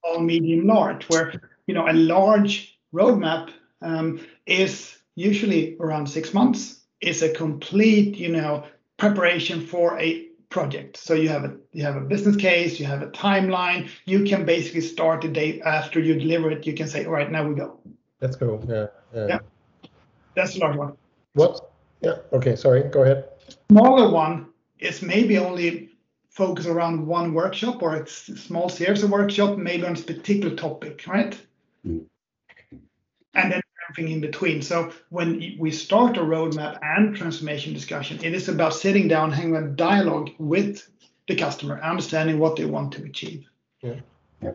[0.01, 6.81] small, medium, large, where you know a large roadmap um, is usually around six months.
[7.01, 8.65] It's a complete, you know,
[8.99, 10.97] preparation for a project.
[10.97, 13.91] So you have a you have a business case, you have a timeline.
[14.05, 16.67] You can basically start the day after you deliver it.
[16.67, 17.81] You can say, all right, now we go.
[18.21, 18.63] Let's go.
[18.69, 18.87] Yeah.
[19.15, 19.27] Yeah.
[19.27, 19.39] Yeah.
[20.37, 20.97] That's a large one.
[21.33, 21.73] What?
[22.03, 22.17] Yeah.
[22.33, 22.55] Okay.
[22.55, 22.83] Sorry.
[22.85, 23.29] Go ahead.
[23.71, 25.91] Smaller one is maybe only
[26.31, 31.05] focus around one workshop or a small series of workshop, maybe on a particular topic,
[31.07, 31.39] right?
[31.87, 32.07] Mm.
[33.35, 33.61] And then
[33.93, 34.63] everything in between.
[34.63, 39.57] So when we start a roadmap and transformation discussion, it is about sitting down, having
[39.57, 40.89] a dialogue with
[41.29, 43.47] the customer, understanding what they want to achieve.
[43.83, 43.97] Yeah.
[44.43, 44.53] yeah.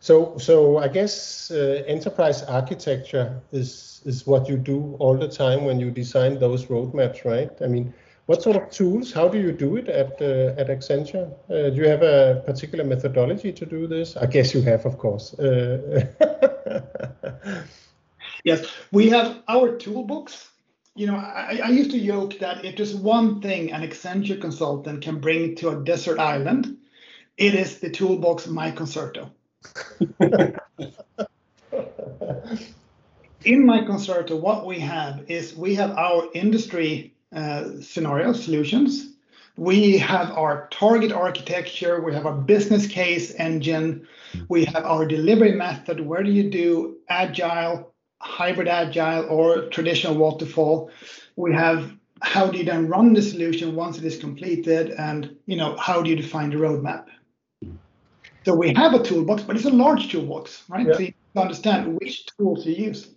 [0.00, 5.66] So, so I guess uh, enterprise architecture is is what you do all the time
[5.66, 7.50] when you design those roadmaps, right?
[7.60, 7.92] I mean,
[8.24, 9.12] what sort of tools?
[9.12, 11.28] How do you do it at uh, at Accenture?
[11.50, 14.16] Uh, do you have a particular methodology to do this?
[14.16, 15.34] I guess you have, of course.
[18.44, 20.48] Yes, we have our toolbox.
[20.94, 25.02] You know, I, I used to joke that if there's one thing an Accenture consultant
[25.02, 26.76] can bring to a desert island,
[27.36, 29.30] it is the toolbox myConcerto.
[33.44, 39.14] In myConcerto, what we have is we have our industry uh, scenario solutions.
[39.56, 42.00] We have our target architecture.
[42.02, 44.06] We have our business case engine.
[44.48, 46.00] We have our delivery method.
[46.00, 47.89] Where do you do agile,
[48.20, 50.90] hybrid agile, or traditional waterfall?
[51.36, 55.56] We have how do you then run the solution once it is completed, and you
[55.56, 57.06] know how do you define the roadmap?
[58.44, 60.86] So we have a toolbox, but it's a large toolbox, right?
[60.86, 60.94] Yeah.
[60.94, 63.10] So you understand which tools you use.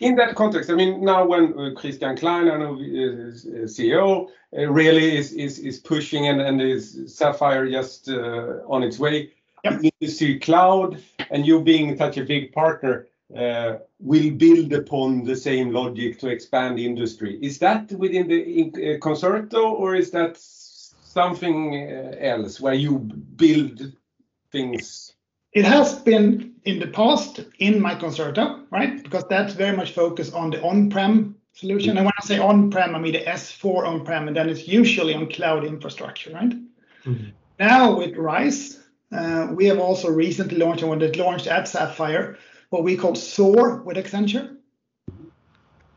[0.00, 5.16] In that context, I mean, now when uh, Christian Klein, I know, CEO, uh, really
[5.16, 9.32] is is is pushing and and is Sapphire just uh, on its way.
[9.64, 9.82] Yep.
[10.00, 16.18] Industry cloud, and you being such a big partner, will build upon the same logic
[16.20, 17.38] to expand industry.
[17.42, 23.92] Is that within the uh, Concerto, or is that something uh, else where you build
[24.50, 25.14] things?
[25.52, 29.02] It has been in the past in myConcerto, right?
[29.02, 31.96] Because that's very much focused on the on-prem solution.
[31.96, 35.28] And when I say on-prem, I mean the S4 on-prem, and then it's usually on
[35.28, 36.52] cloud infrastructure, right?
[37.04, 37.32] Mhm.
[37.58, 38.78] Now with RISE,
[39.10, 42.36] uh, we have also recently launched, and when it launched at Sapphire,
[42.70, 44.56] what we call SOAR with Accenture.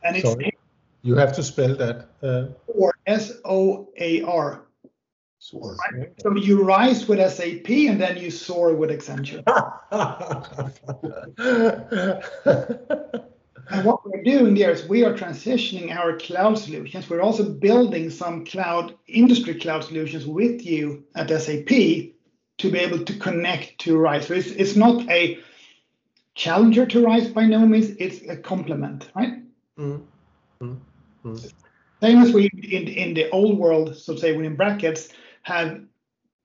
[0.04, 0.58] And it's Sorry.
[1.04, 2.10] You have to spell that.
[2.22, 4.66] Uh, SOAR, S-O-A-R.
[5.40, 5.76] Sort.
[6.20, 9.42] So you rise with SAP and then you soar with Accenture.
[13.72, 17.10] And what we're doing there is we are transitioning our cloud solutions.
[17.10, 23.06] We're also building some cloud industry cloud solutions with you at SAP to be able
[23.06, 24.28] to connect to RISE.
[24.28, 25.40] So it's, it's not a
[26.36, 27.90] challenger to RISE by no means.
[28.00, 29.44] It's a complement, right?
[29.78, 30.02] Mm.
[30.62, 30.80] Mm.
[31.26, 31.54] Mm.
[32.02, 35.10] Same as we in in the old world, so say within brackets,
[35.44, 35.82] have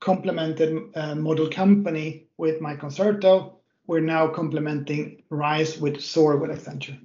[0.00, 3.52] complemented uh, model company with myConcerto.
[3.86, 6.98] We're now complementing RISE with SOAR with Accenture.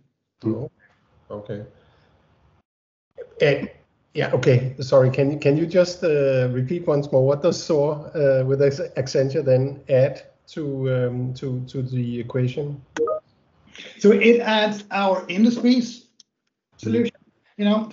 [0.43, 0.69] Oh,
[1.29, 1.63] okay.
[3.39, 3.69] And
[4.13, 4.75] yeah, okay.
[4.79, 7.25] Sorry, can you can you just uh, repeat once more?
[7.25, 8.59] What does SOAR uh, with
[8.97, 12.81] Accenture then add to um, to to the equation?
[13.99, 16.07] So it adds our industries
[16.77, 17.15] solution.
[17.57, 17.91] You know,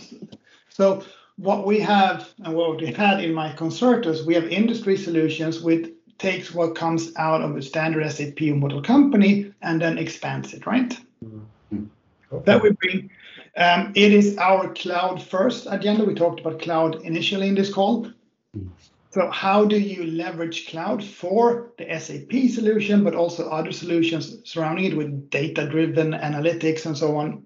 [0.68, 1.04] so
[1.36, 6.52] what we have and what we had in myConcerto, we have industry solutions which takes
[6.52, 10.98] what comes out of a standard SAP model company and then expands it, right?
[11.24, 11.84] Mm-hmm.
[12.32, 12.44] Okay.
[12.44, 13.10] That we bring.
[13.56, 16.04] Um, it is our cloud first agenda.
[16.04, 18.06] We talked about cloud initially in this call.
[18.56, 18.68] Mm-hmm.
[19.18, 24.84] So how do you leverage cloud for the SAP solution, but also other solutions surrounding
[24.84, 27.42] it with data-driven analytics and so on?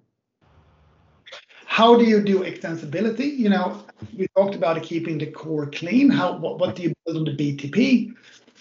[1.64, 3.38] How do you do extensibility?
[3.38, 6.10] You know, we talked about keeping the core clean.
[6.10, 8.12] How what, what do you build on the BTP?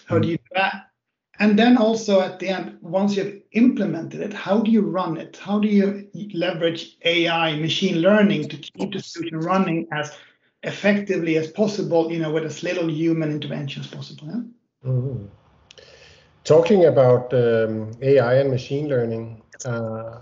[0.06, 0.86] How do you do that?
[1.38, 5.36] And then also at the end, once you've implemented it, how do you run it?
[5.36, 10.16] How do you leverage AI, machine learning to keep the solution running as
[10.62, 14.26] effectively as possible, you know, with as little human intervention as possible?
[14.28, 14.90] Yeah?
[14.90, 15.26] Mm-hmm.
[16.44, 20.18] Talking about um, AI and machine learning, uh,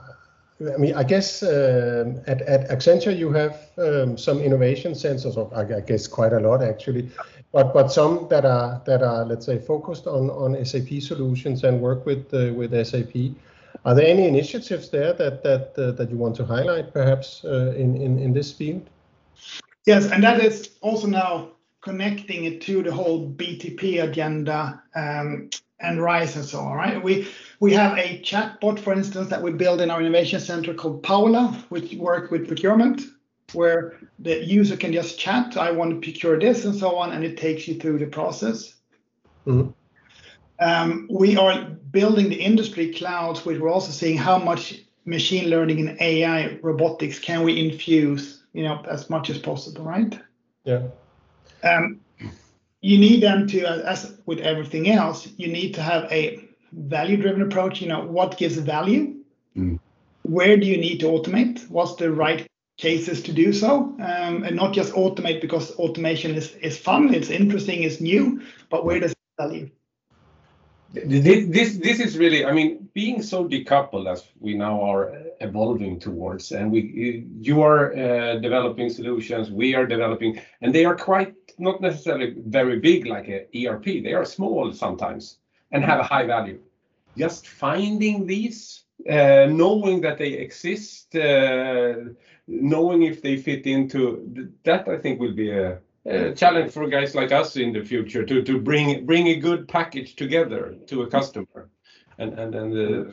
[0.74, 5.50] I mean, I guess uh, at, at Accenture you have um, some innovation centers, or
[5.56, 7.10] I guess quite a lot actually,
[7.50, 11.80] but but some that are that are let's say focused on on SAP solutions and
[11.80, 13.32] work with uh, with SAP.
[13.86, 17.72] Are there any initiatives there that that uh, that you want to highlight, perhaps uh,
[17.74, 18.90] in, in in this field?
[19.86, 24.82] Yes, and that is also now connecting it to the whole BTP agenda.
[24.94, 27.02] Um, and RISE and so on, right?
[27.02, 27.26] We
[27.58, 31.64] we have a chatbot, for instance, that we build in our innovation center called Paula,
[31.70, 33.02] which work with procurement,
[33.52, 37.24] where the user can just chat, I want to procure this and so on, and
[37.24, 38.74] it takes you through the process.
[39.46, 39.70] Mm-hmm.
[40.60, 45.88] Um, we are building the industry clouds, which we're also seeing how much machine learning
[45.88, 50.18] and AI robotics can we infuse, you know, as much as possible, right?
[50.64, 50.82] Yeah.
[51.62, 52.00] Um,
[52.80, 57.80] you need them to, as with everything else, you need to have a value-driven approach.
[57.80, 59.16] You know, what gives value?
[59.56, 59.78] Mm.
[60.22, 61.68] Where do you need to automate?
[61.68, 62.46] What's the right
[62.78, 63.94] cases to do so?
[64.00, 68.84] Um, and not just automate because automation is, is fun, it's interesting, it's new, but
[68.84, 69.70] where does it value?
[70.92, 76.50] This, this is really i mean being so decoupled as we now are evolving towards
[76.50, 81.80] and we you are uh, developing solutions we are developing and they are quite not
[81.80, 85.38] necessarily very big like a erp they are small sometimes
[85.72, 86.60] and have a high value.
[87.16, 91.94] Just finding these uh, knowing that they exist uh,
[92.46, 97.14] knowing if they fit into that i think will be a uh, challenge for guys
[97.14, 101.06] like us in the future to to bring bring a good package together to a
[101.06, 101.68] customer.
[102.18, 103.12] And and and uh,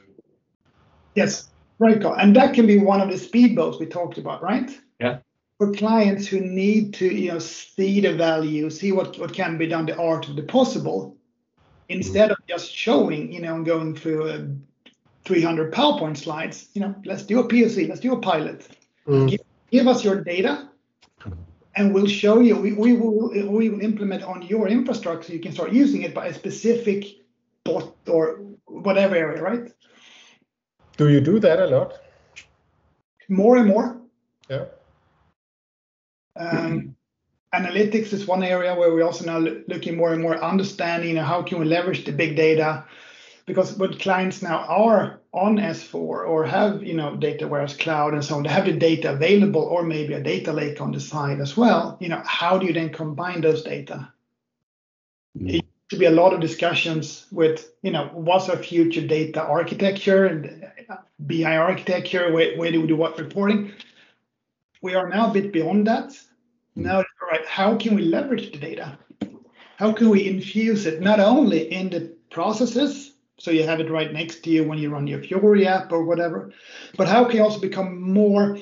[1.16, 4.72] yes right and that can be one of the speedboats we talked about right?
[5.00, 5.20] Yeah.
[5.58, 9.68] For clients who need to you know see the value see what what can be
[9.68, 11.18] done the art of the possible
[11.90, 14.46] instead of just showing you know and going through uh,
[15.26, 18.68] 300 powerpoint slides you know let's do a poc let's do a pilot.
[19.08, 19.30] Mm.
[19.30, 20.70] give, give us your data
[21.78, 25.54] and we'll show you, we, we, will, we will implement on your infrastructure, you can
[25.54, 27.06] start using it by a specific
[27.64, 29.72] bot or whatever area, right?
[30.98, 31.94] Do you do that a lot?
[33.30, 34.02] More and more.
[34.50, 34.66] Yeah.
[36.36, 36.96] Um,
[37.54, 39.38] analytics is one area where we're also now
[39.68, 42.86] looking more and more understanding how can we leverage the big data
[43.48, 48.24] because what clients now are on S4 or have you know data warehouse cloud and
[48.24, 51.40] so on, they have the data available or maybe a data lake on the side
[51.40, 51.98] as well.
[52.00, 54.12] You know, how do you then combine those data?
[55.40, 55.50] Mm.
[55.50, 59.42] It used to be a lot of discussions with you know what's our future data
[59.42, 60.68] architecture and
[61.20, 63.72] BI architecture, where, where do we do what reporting?
[64.82, 66.10] We are now a bit beyond that.
[66.10, 66.84] Mm.
[66.84, 69.00] Now, all right, how can we leverage the data?
[69.78, 74.12] How can we infuse it not only in the processes so you have it right
[74.12, 76.52] next to you when you run your Fiori app or whatever.
[76.98, 78.58] But how can you also become more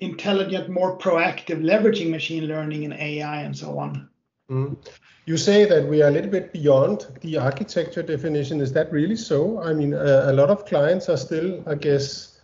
[0.00, 4.08] intelligent, more proactive, leveraging machine learning and AI and so on?
[4.50, 4.76] Mm.
[5.24, 8.60] You say that we are a little bit beyond the architecture definition.
[8.60, 9.62] Is that really so?
[9.62, 12.40] I mean, uh, a lot of clients are still, I guess,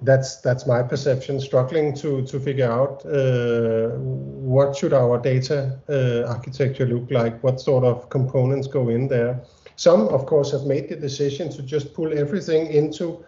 [0.00, 6.28] that's that's my perception, struggling to to figure out uh, what should our data uh,
[6.28, 9.44] architecture look like, what sort of components go in there
[9.76, 13.24] some, of course, have made the decision to just pull everything into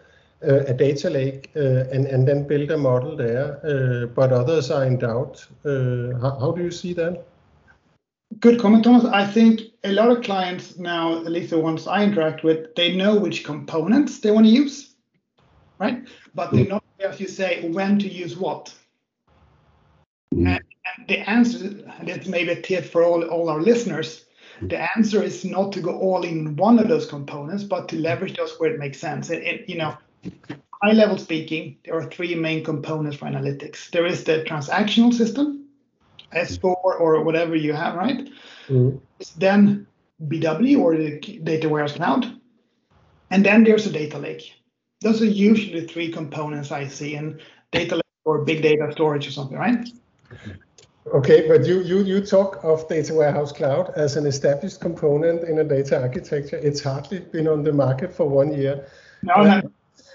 [0.46, 4.70] uh, a data lake uh, and, and then build a model there, uh, but others
[4.70, 5.46] are in doubt.
[5.64, 7.24] Uh, how, how do you see that?
[8.40, 9.04] Good comment, Thomas.
[9.04, 12.96] I think a lot of clients now, at least the ones I interact with, they
[12.96, 14.94] know which components they want to use,
[15.78, 16.06] right?
[16.34, 18.74] But they know, as you say, when to use what.
[20.34, 20.48] Mm.
[20.48, 20.64] And,
[20.98, 21.66] and, the answer,
[21.98, 24.23] and it's maybe a tip for all, all our listeners,
[24.62, 28.36] the answer is not to go all in one of those components, but to leverage
[28.36, 29.30] those where it makes sense.
[29.30, 29.96] And, and you know,
[30.82, 33.90] high level speaking, there are three main components for analytics.
[33.90, 35.66] There is the transactional system,
[36.32, 38.28] S4 or whatever you have, right?
[38.68, 39.00] Mm.
[39.36, 39.86] Then
[40.22, 42.40] BW or the data warehouse cloud.
[43.30, 44.52] And then there's a data lake.
[45.00, 47.40] Those are usually the three components I see in
[47.72, 49.88] data lake or big data storage or something, right?
[51.12, 55.58] Okay, but you, you, you talk of data warehouse cloud as an established component in
[55.58, 56.56] a data architecture.
[56.56, 58.86] It's hardly been on the market for one year.
[59.22, 59.62] No, no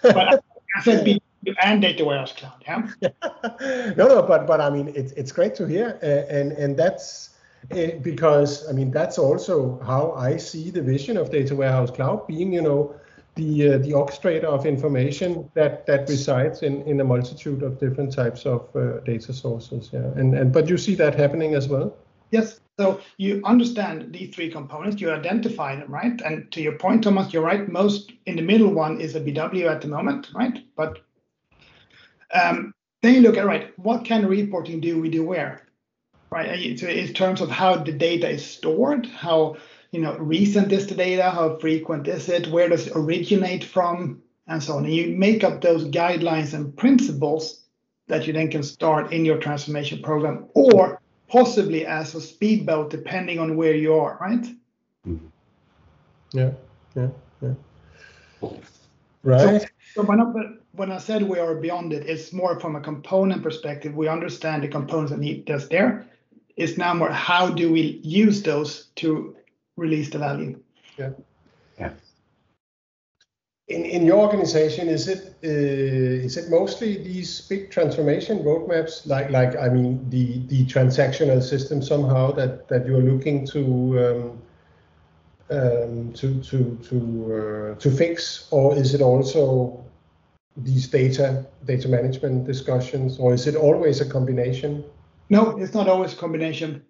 [0.01, 0.43] but
[0.75, 1.19] BW
[1.63, 2.87] and data warehouse cloud, yeah.
[3.97, 7.31] no, no, but but I mean it's it's great to hear, uh, and and that's
[7.71, 12.27] uh, because I mean that's also how I see the vision of data warehouse cloud
[12.27, 12.95] being, you know,
[13.39, 18.11] the uh, the orchestrator of information that that resides in in a multitude of different
[18.11, 19.89] types of uh, data sources.
[19.93, 21.95] Yeah, and and but you see that happening as well.
[22.31, 22.59] Yes.
[22.79, 26.21] So you understand these three components, you identify them, right?
[26.21, 27.67] And to your point, Thomas, you're right.
[27.67, 30.57] Most in the middle one is a BW at the moment, right?
[30.77, 30.99] But
[32.33, 35.67] um, then you look at right, what kind of reporting do we do where,
[36.29, 36.79] right?
[36.79, 39.57] So in terms of how the data is stored, how
[39.91, 44.21] you know recent is the data, how frequent is it, where does it originate from,
[44.47, 44.85] and so on.
[44.85, 47.63] And you make up those guidelines and principles
[48.07, 53.39] that you then can start in your transformation program, or possibly as a speedboat, depending
[53.39, 54.43] on where you are, right?
[55.07, 55.27] Mm-hmm.
[56.31, 56.51] Yeah,
[56.95, 57.07] yeah,
[57.41, 58.49] yeah.
[59.23, 59.61] Right.
[59.61, 60.25] So, so when, I,
[60.73, 63.95] when I said we are beyond it, it's more from a component perspective.
[63.95, 66.05] We understand the components that need that's there.
[66.55, 69.35] It's now more how do we use those to
[69.79, 70.59] release the value?
[70.97, 71.11] Yeah.
[71.79, 71.91] Yeah.
[73.67, 79.29] In, in your organization, is it uh, is it mostly these big transformation roadmaps, like
[79.29, 83.61] like I mean the the transactional system somehow that that you're looking to
[84.05, 84.41] um,
[85.51, 86.95] um, to to to
[87.33, 89.85] uh, to fix, or is it also
[90.57, 94.83] these data data management discussions, or is it always a combination?
[95.29, 96.83] No, it's not always a combination.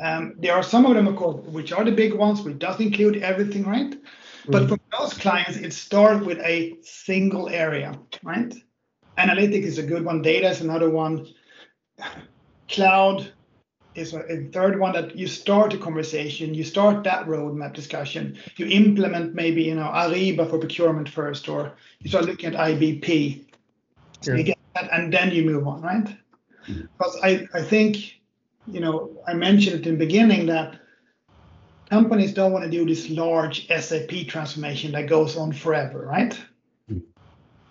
[0.00, 2.80] Um, there are some of them, of course, which are the big ones, which does
[2.80, 3.94] include everything, right?
[4.48, 4.68] But mm.
[4.70, 8.52] for most clients, it starts with a single area, right?
[9.18, 10.22] Analytics is a good one.
[10.22, 11.26] Data is another one.
[12.68, 13.32] Cloud
[13.94, 18.66] is a, third one that you start a conversation, you start that roadmap discussion, you
[18.66, 23.44] implement maybe you know Ariba for procurement first, or you start looking at IBP,
[24.20, 26.06] so you that, and then you move on, right?
[26.66, 26.88] Mm.
[26.98, 28.20] Because I, I think
[28.66, 30.80] you know I mentioned it in the beginning that
[31.90, 36.38] companies don't want to do this large SAP transformation that goes on forever, right?
[36.90, 37.02] Mm.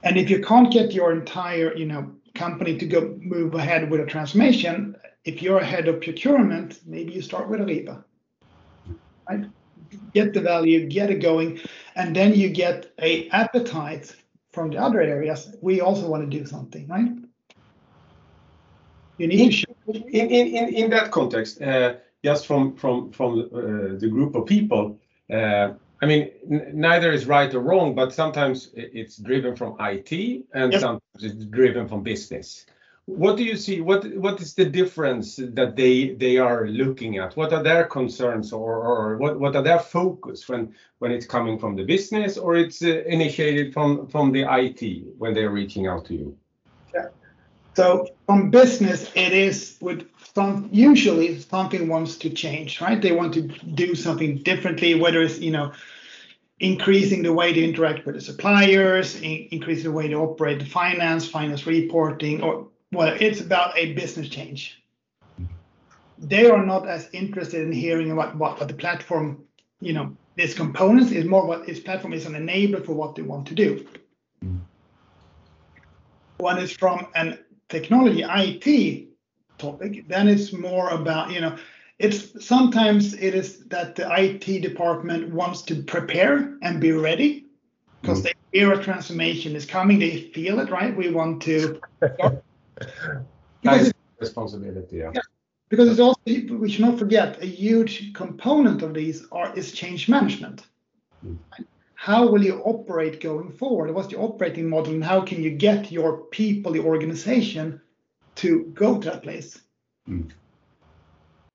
[0.04, 4.02] And if you can't get your entire, you know, company to go move ahead with
[4.02, 8.04] a transformation, if you're a head of procurement, maybe you start with Ariba,
[9.30, 9.46] right?
[10.14, 11.60] Get the value, get it going,
[11.96, 14.16] and then you get a appetite
[14.52, 15.56] from the other areas.
[15.62, 17.12] We also want to do something, right?
[19.18, 19.73] You need to show.
[19.88, 24.98] In, in, in that context, uh, just from from from uh, the group of people.
[25.32, 26.32] Uh, I mean,
[26.74, 30.12] neither is right or wrong, but sometimes it's driven from IT
[30.54, 30.82] and yes.
[30.82, 32.66] sometimes it's driven from business.
[33.06, 33.80] What do you see?
[33.80, 37.38] What what is the difference that they they are looking at?
[37.38, 41.58] What are their concerns or, or what, what are their focus when when it's coming
[41.60, 44.82] from the business or it's uh, initiated from from the IT
[45.18, 46.38] when they're reaching out to you?
[47.76, 53.02] So from business, it is with some usually something wants to change, right?
[53.02, 55.72] They want to do something differently, whether it's you know
[56.60, 60.66] increasing the way they interact with the suppliers, in, increasing the way they operate the
[60.66, 64.82] finance, finance reporting, or well, it's about a business change.
[66.20, 69.44] They are not as interested in hearing about what, what the platform,
[69.82, 73.24] you know, its components is more what this platform is an enabler for what they
[73.24, 73.86] want to do.
[76.38, 77.40] One is from an
[77.74, 79.08] technology IT
[79.58, 80.08] topic.
[80.08, 81.58] Then it's more about, you know,
[82.00, 87.46] it's sometimes it is that the IT department wants to prepare and be ready
[88.02, 88.24] because mm.
[88.24, 90.00] they hear a transformation is coming.
[90.00, 90.96] They feel it, right?
[90.96, 91.80] We want to.
[93.64, 95.12] nice responsibility, yeah.
[95.14, 95.22] yeah.
[95.70, 100.08] Because it's also we should not forget a huge component of these are is change
[100.08, 100.68] management.
[102.04, 103.89] How will you operate going forward?
[103.93, 107.80] What's the operating model, and how can you get your people, the organization,
[108.36, 109.62] to go to that place?
[110.06, 110.24] Hmm.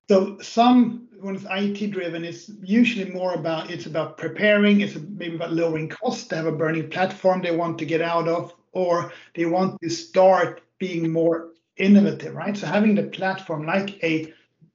[0.09, 5.36] So some, when it's IT driven, it's usually more about, it's about preparing, it's maybe
[5.36, 6.24] about lowering costs.
[6.24, 9.90] They have a burning platform they want to get out of, or they want to
[9.90, 12.57] start being more innovative, right?
[12.57, 14.32] So having the platform like a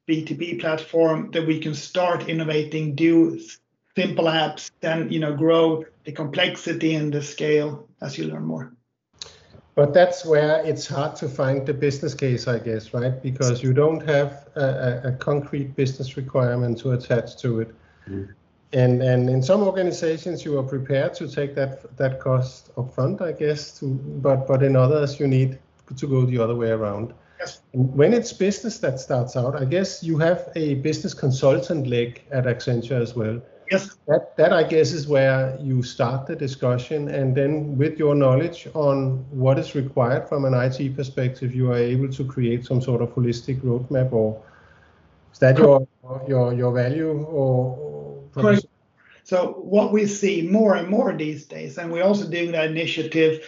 [0.07, 3.39] BTP platform that we can start innovating, do
[3.95, 8.73] simple apps, then, you know, grow the complexity and the scale as you learn more.
[9.75, 13.21] But that's where it's hard to find the business case, I guess, right?
[13.21, 17.75] Because you don't have a, a concrete business requirement to attach to it.
[18.07, 18.31] Mm-hmm.
[18.73, 23.31] And and in some organizations you are prepared to take that that cost upfront, I
[23.31, 23.79] guess.
[23.79, 25.59] To but but in others you need
[25.95, 27.13] to go the other way around.
[27.39, 27.61] Yes.
[27.71, 32.45] When it's business that starts out, I guess you have a business consultant leg at
[32.45, 33.41] Accenture as well.
[33.73, 33.97] Yes.
[34.07, 38.67] That, that I guess is where you start the discussion, and then with your knowledge
[38.75, 43.01] on what is required from an IT perspective, you are able to create some sort
[43.01, 44.39] of holistic roadmap, or
[45.31, 45.87] is that your
[46.27, 48.21] your your value or?
[48.35, 48.65] Correct.
[49.23, 53.41] So what we see more and more these days, and we're also doing that initiative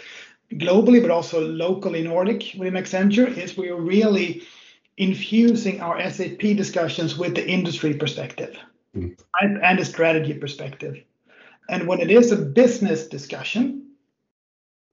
[0.53, 4.41] globally, but also locally in Nordic within Accenture, is we are really
[4.97, 8.57] infusing our SAP discussions with the industry perspective
[8.95, 9.09] Mm-hmm.
[9.41, 11.03] right, and a strategy perspective.
[11.69, 13.85] And when it is a business discussion,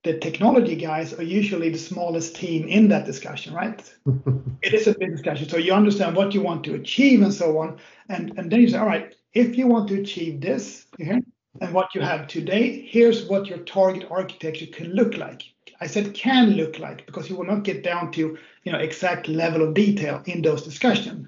[0.03, 3.93] the technology guys are usually the smallest team in that discussion, right?
[4.61, 5.47] it is a big discussion.
[5.47, 7.79] So you understand what you want to achieve and so on.
[8.09, 11.21] And, and then you say, all right, if you want to achieve this here
[11.61, 15.43] and what you have today, here's what your target architecture can look like.
[15.79, 19.27] I said can look like because you will not get down to you know exact
[19.27, 21.27] level of detail in those discussions.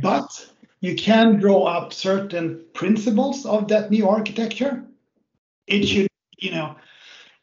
[0.00, 0.48] But
[0.80, 4.84] you can draw up certain principles of that new architecture.
[5.66, 6.08] It should,
[6.38, 6.76] you know,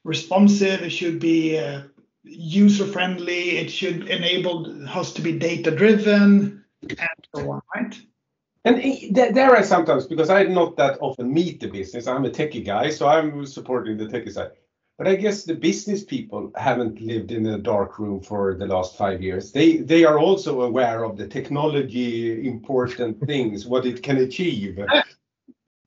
[0.03, 0.81] responsive.
[0.81, 1.83] It should be uh,
[2.23, 3.57] user friendly.
[3.57, 7.99] It should enable us to be data driven, and so on, right?
[8.65, 12.07] And there are sometimes because I not that often meet the business.
[12.07, 14.51] I'm a techie guy, so I'm supporting the techie side.
[14.97, 18.97] But I guess the business people haven't lived in a dark room for the last
[18.97, 19.51] five years.
[19.51, 24.79] They they are also aware of the technology important things, what it can achieve.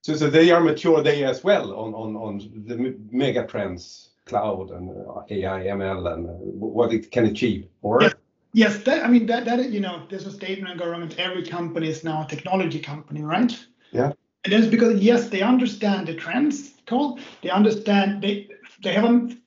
[0.02, 4.70] So so they are mature they as well on on on the mega trends, cloud
[4.70, 7.66] and uh, AI, ML, and uh, what it can achieve.
[7.82, 8.14] Or yes,
[8.52, 11.18] yes that, I mean that that you know there's a statement government.
[11.18, 13.52] Every company is now a technology company, right?
[13.90, 14.12] Yeah.
[14.44, 17.18] And that's because yes, they understand the trends, Carl.
[17.42, 18.48] They understand they
[18.82, 19.40] they haven't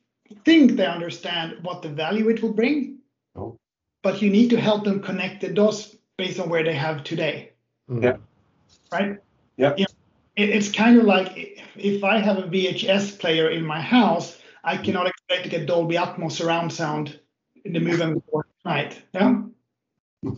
[0.45, 2.99] think they understand what the value it will bring.
[3.35, 3.57] Oh.
[4.01, 7.53] But you need to help them connect the dots based on where they have today.
[7.89, 8.03] Mm.
[8.03, 8.17] Yeah.
[8.91, 9.17] Right?
[9.57, 9.73] Yeah.
[9.77, 9.95] You know,
[10.35, 14.77] it, it's kind of like if I have a VHS player in my house, I
[14.77, 17.19] cannot expect to get Dolby Atmos surround sound
[17.65, 18.21] in the movie
[18.65, 19.01] night.
[19.13, 19.41] Yeah.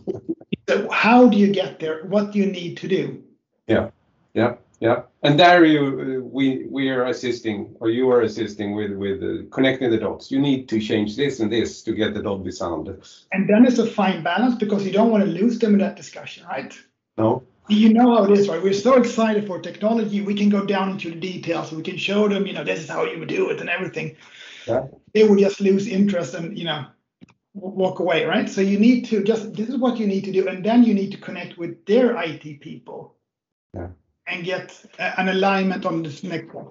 [0.68, 2.04] so how do you get there?
[2.04, 3.22] What do you need to do?
[3.66, 3.90] Yeah.
[4.34, 4.56] Yeah.
[4.80, 9.48] Yeah, and there you we we are assisting, or you are assisting with with uh,
[9.50, 10.30] connecting the dots.
[10.30, 12.88] You need to change this and this to get the Dolby sound.
[13.32, 15.96] And then it's a fine balance because you don't want to lose them in that
[15.96, 16.74] discussion, right?
[17.16, 17.42] No.
[17.68, 18.62] You know how it is, right?
[18.62, 20.20] We're so excited for technology.
[20.20, 21.72] We can go down into the details.
[21.72, 24.16] We can show them, you know, this is how you would do it and everything.
[24.66, 24.86] Yeah.
[25.14, 26.84] They would just lose interest and you know
[27.54, 28.48] walk away, right?
[28.48, 30.92] So you need to just this is what you need to do, and then you
[30.92, 33.14] need to connect with their IT people.
[33.72, 33.88] Yeah
[34.26, 36.66] and get an alignment on this next one.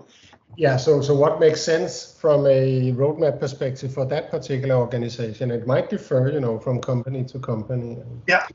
[0.57, 5.51] Yeah, so so what makes sense from a roadmap perspective for that particular organization?
[5.51, 7.97] It might differ, you know, from company to company.
[8.27, 8.47] Yeah.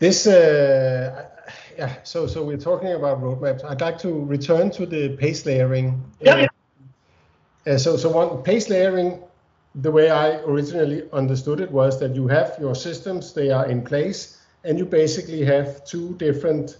[0.00, 1.28] This, uh,
[1.78, 2.02] yeah.
[2.02, 3.64] So so we're talking about roadmaps.
[3.64, 6.02] I'd like to return to the pace layering.
[6.20, 6.48] Yeah.
[7.66, 7.72] yeah.
[7.72, 9.22] Uh, so so one pace layering,
[9.76, 13.82] the way I originally understood it was that you have your systems, they are in
[13.82, 16.78] place, and you basically have two different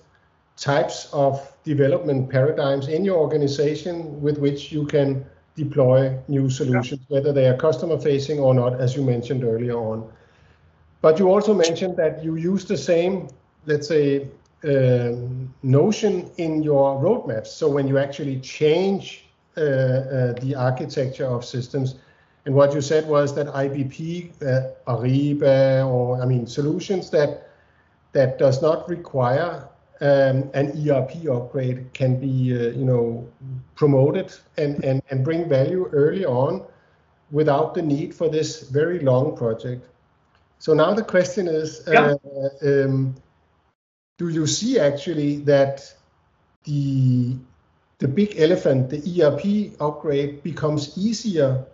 [0.61, 5.25] types of development paradigms in your organization with which you can
[5.57, 10.07] deploy new solutions, whether they are customer facing or not, as you mentioned earlier on.
[11.01, 13.29] But you also mentioned that you use the same,
[13.65, 14.29] let's say,
[14.63, 15.13] uh,
[15.63, 17.47] notion in your roadmaps.
[17.47, 19.25] So when you actually change
[19.57, 21.95] uh, uh, the architecture of systems,
[22.45, 27.49] and what you said was that IBP, uh, Ariba, or I mean solutions that
[28.13, 29.70] that does not require
[30.01, 33.28] um, an ERP upgrade can be, uh, you know,
[33.74, 36.64] promoted and, and, and bring value early on
[37.30, 39.86] without the need for this very long project.
[40.59, 42.16] So now the question is, uh,
[42.62, 43.14] um,
[44.18, 45.92] do you see actually that
[46.64, 47.36] the
[47.98, 51.66] the big elephant, the ERP upgrade, becomes easier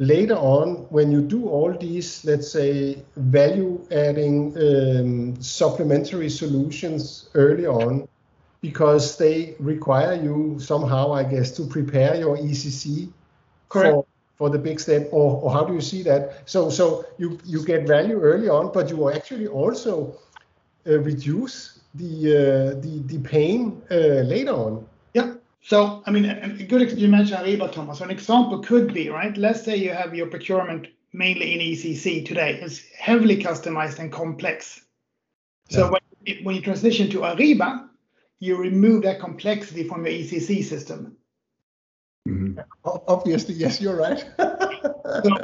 [0.00, 7.66] later on when you do all these, let's say, value adding um, supplementary solutions early
[7.66, 8.08] on,
[8.62, 13.12] because they require you somehow, I guess, to prepare your ECC
[13.68, 13.94] Correct.
[13.94, 16.48] for for the big step, or, or how do you see that?
[16.48, 20.16] So so you you get value early on, but you actually also
[20.86, 24.86] uh, reduce the uh, the the pain uh, later on.
[25.62, 27.98] So, I mean, a good, you mentioned Ariba, Thomas.
[27.98, 29.36] So An example could be, right?
[29.36, 32.58] Let's say you have your procurement mainly in ECC today.
[32.62, 34.80] It's heavily customized and complex.
[35.68, 35.90] So Yeah.
[35.90, 37.88] when it- when you transition to Ariba,
[38.40, 41.16] you remove that complexity from your ECC system.
[42.84, 44.24] O- Obviously, yes, you're right.
[45.24, 45.36] So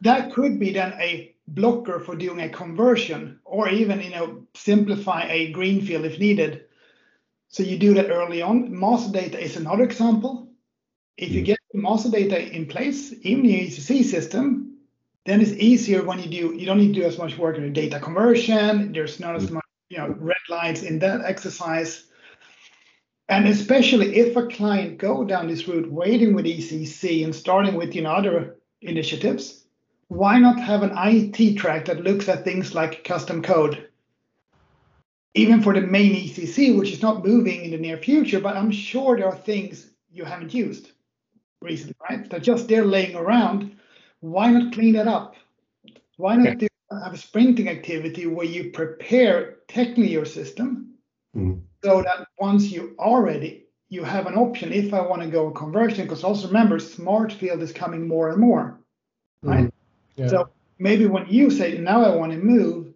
[0.00, 5.24] that could be then a blocker for doing a conversion or even, you know, simplify
[5.28, 6.64] a greenfield if needed.
[7.50, 8.78] So you do that early on.
[8.78, 10.48] Master data is another example.
[11.16, 11.46] If you Mm.
[11.46, 14.78] get the master data in place in the ECC system,
[15.26, 17.64] then it's easier when you do, you don't need to do as much work in
[17.64, 18.92] the data conversion.
[18.92, 22.04] There's not as much, you know, red lines in that exercise.
[23.28, 27.94] And especially if a client go down this route, waiting with ECC and starting with,
[27.96, 29.64] you know, other initiatives,
[30.08, 33.89] why not have an IT track that looks at things like custom code?
[35.34, 38.70] Even for the main ECC, which is not moving in the near future, but I'm
[38.70, 40.90] sure there are things you haven't used
[41.62, 42.28] recently, right?
[42.30, 43.76] That just they're just there laying around.
[44.20, 45.36] Why not clean that up?
[46.16, 46.66] Why not do,
[47.04, 50.90] have a sprinting activity where you prepare technically your system
[51.36, 51.60] Mm.
[51.84, 55.50] so that once you are ready, you have an option if I want to go
[55.50, 56.04] conversion.
[56.04, 58.80] Because also remember, smart field is coming more and more.
[59.42, 59.66] Right.
[59.66, 59.72] Mm.
[60.16, 60.28] Yeah.
[60.28, 62.89] So maybe when you say now I want to move,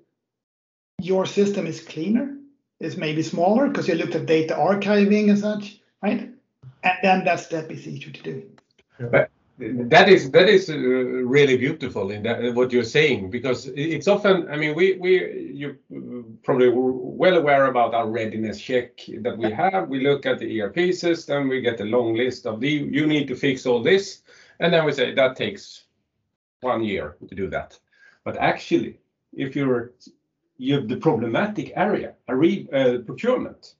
[1.00, 2.36] your system is cleaner,
[2.80, 6.30] is maybe smaller because you looked at data archiving and such, right?
[6.82, 8.42] And then that step is easier to do.
[9.56, 14.48] That is that is uh, really beautiful in that what you're saying because it's often
[14.50, 15.78] I mean we we you
[16.42, 20.92] probably well aware about our readiness check that we have we look at the ERP
[20.92, 24.22] system we get a long list of the you need to fix all this
[24.58, 25.84] and then we say that takes
[26.60, 27.78] one year to do that
[28.24, 28.98] but actually
[29.32, 29.92] if you're
[30.56, 33.74] you have the problematic area a re, uh, procurement.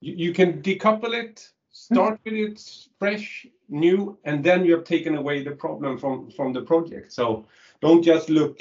[0.00, 5.16] You, you can decouple it start with it fresh new and then you have taken
[5.16, 7.12] away the problem from from the project.
[7.12, 7.46] So
[7.80, 8.60] don't just look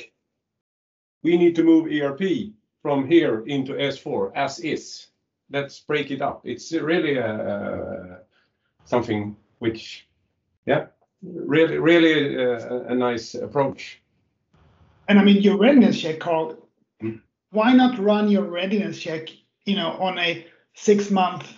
[1.24, 2.22] we need to move erp
[2.82, 5.08] from here into s4 as is.
[5.52, 6.41] Let's break it up.
[6.45, 8.20] It's really uh,
[8.86, 10.08] something which
[10.66, 10.86] yeah
[11.22, 14.02] really really uh, a nice approach.
[15.08, 16.58] And I mean, your readiness check, Carl.
[17.52, 19.30] Why not run your readiness check,
[19.66, 21.54] you know, on a six-month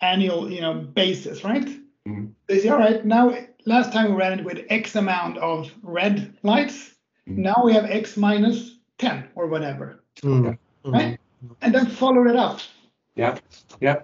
[0.00, 1.66] annual, you know, basis, right?
[2.08, 2.32] Mm.
[2.48, 3.34] So you say, all right, now,
[3.66, 6.94] last time we ran it with X amount of red lights.
[7.28, 7.38] Mm.
[7.38, 10.58] Now we have X minus 10 or whatever, Mm.
[10.84, 11.18] right?
[11.62, 12.60] And then follow it up.
[13.16, 13.38] yeah
[13.80, 13.96] yeah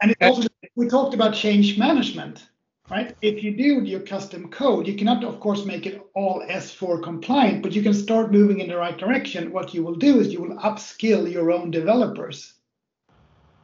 [0.00, 0.28] And it's Yeah.
[0.28, 2.46] also, we talked about change management,
[2.90, 3.14] right?
[3.20, 7.62] If you do your custom code, you cannot, of course, make it all S4 compliant,
[7.62, 9.52] but you can start moving in the right direction.
[9.52, 12.54] What you will do is you will upskill your own developers.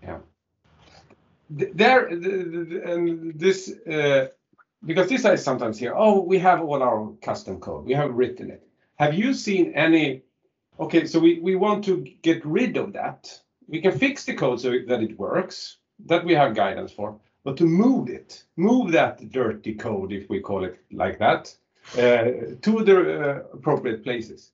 [0.03, 0.19] Yeah.
[1.49, 4.29] there th- th- th- and this uh,
[4.85, 8.51] because this I sometimes hear oh we have all our custom code we have written
[8.51, 8.67] it
[8.97, 10.23] have you seen any
[10.79, 13.21] okay so we, we want to get rid of that
[13.67, 17.57] we can fix the code so that it works that we have guidance for but
[17.57, 21.55] to move it move that dirty code if we call it like that
[21.99, 24.53] uh, to the uh, appropriate places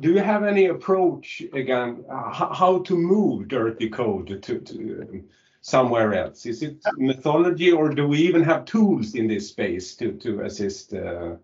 [0.00, 5.24] do you have any approach again uh, how to move dirty code to, to um,
[5.66, 6.46] somewhere else?
[6.46, 10.94] Is it methodology or do we even have tools in this space to, to assist?
[10.94, 11.36] Uh,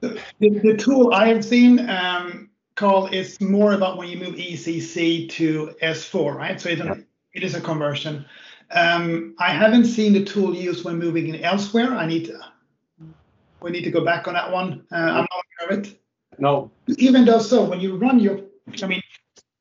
[0.00, 5.28] The, the tool I have seen, um, Carl, is more about when you move ECC
[5.30, 6.60] to S4, right?
[6.60, 8.24] So it's an, it is a conversion.
[8.74, 11.92] Um, I haven't seen the tool used when moving in elsewhere.
[11.94, 12.40] I need to,
[13.60, 14.86] we need to go back on that one.
[14.90, 15.98] Uh, I'm not aware of it.
[16.38, 18.40] no, even though so when you run your
[18.82, 19.02] i mean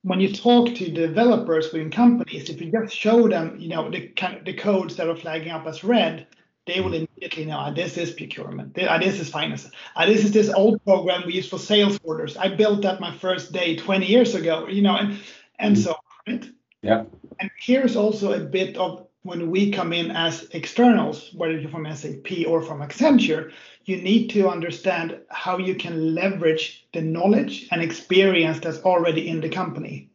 [0.03, 4.07] when you talk to developers within companies if you just show them you know the
[4.09, 6.27] kind of the codes that are flagging up as red
[6.67, 8.77] they will immediately know ah, this is procurement.
[8.87, 9.69] Ah, this is finance.
[9.95, 12.37] Ah, this is this old program we use for sales orders.
[12.37, 15.19] I built that my first day 20 years ago you know and
[15.59, 15.97] and so on
[16.27, 16.49] right?
[16.81, 17.03] Yeah,
[17.41, 21.91] and here's also a bit of when we come in as externals, whether you're from
[21.93, 23.51] SAP or from Accenture,
[23.85, 29.41] you need to understand how you can leverage the knowledge and experience that's already in
[29.41, 30.09] the company.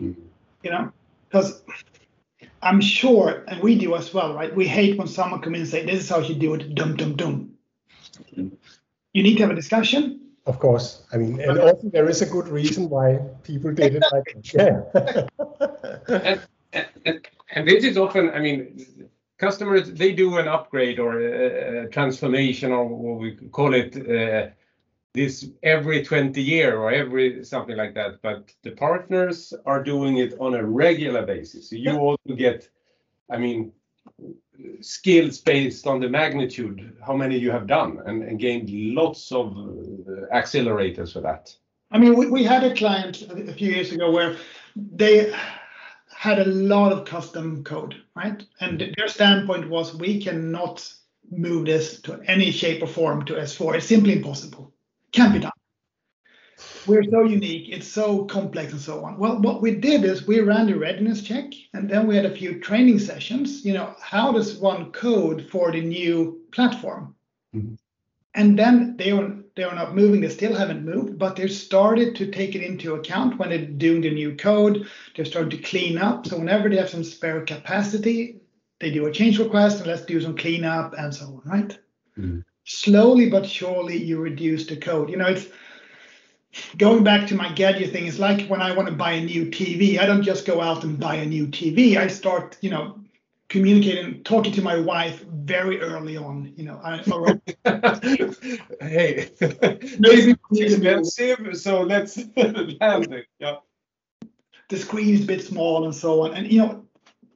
[0.00, 0.16] Mm.
[0.62, 0.92] You know,
[1.28, 1.62] because
[2.62, 4.54] I'm sure, and we do as well, right?
[4.54, 6.96] We hate when someone comes in and say, "This is how you do it." Dum
[6.96, 7.52] dum dum.
[8.34, 10.20] You need to have a discussion.
[10.46, 14.04] Of course, I mean, and also there is a good reason why people did it
[14.12, 14.24] like
[14.54, 15.28] that.
[16.08, 16.16] Yeah.
[16.18, 16.40] and,
[16.72, 19.08] and, and this is often, I mean,
[19.38, 24.50] customers they do an upgrade or a, a transformation or what we call it uh,
[25.14, 28.22] this every 20 year or every something like that.
[28.22, 31.70] But the partners are doing it on a regular basis.
[31.70, 32.68] So you also get
[33.30, 33.72] i mean
[34.80, 39.56] skills based on the magnitude how many you have done and, and gained lots of
[39.56, 41.54] uh, accelerators for that.
[41.90, 44.36] I mean, we, we had a client a few years ago where
[44.76, 45.34] they
[46.22, 48.46] had a lot of custom code, right?
[48.60, 50.88] And their standpoint was we cannot
[51.32, 53.74] move this to any shape or form to S4.
[53.74, 54.72] It's simply impossible.
[55.10, 55.50] Can't be done.
[56.86, 59.18] We're so unique, it's so complex and so on.
[59.18, 62.36] Well, what we did is we ran the readiness check and then we had a
[62.36, 63.64] few training sessions.
[63.64, 67.16] You know, how does one code for the new platform?
[67.52, 67.78] Mhm.
[68.36, 72.16] And then they were they are not moving, they still haven't moved, but they've started
[72.16, 74.86] to take it into account when they're doing the new code.
[75.14, 76.26] They're starting to clean up.
[76.26, 78.40] So whenever they have some spare capacity,
[78.80, 81.78] they do a change request and let's do some cleanup and so on, right?
[82.18, 82.44] Mhm.
[82.64, 85.10] Slowly but surely you reduce the code.
[85.10, 85.46] You know, it's
[86.76, 89.46] going back to my gadget thing, it's like when I want to buy a new
[89.50, 91.96] TV, I don't just go out and buy a new TV.
[91.96, 93.01] I start, you know,
[93.52, 97.38] communicating, talking to my wife very early on, you know, I, or
[98.80, 99.28] hey
[99.98, 103.56] Maybe- it's expensive so let's land it yeah
[104.70, 106.32] the screen is a bit small and so on.
[106.32, 106.82] And, you know,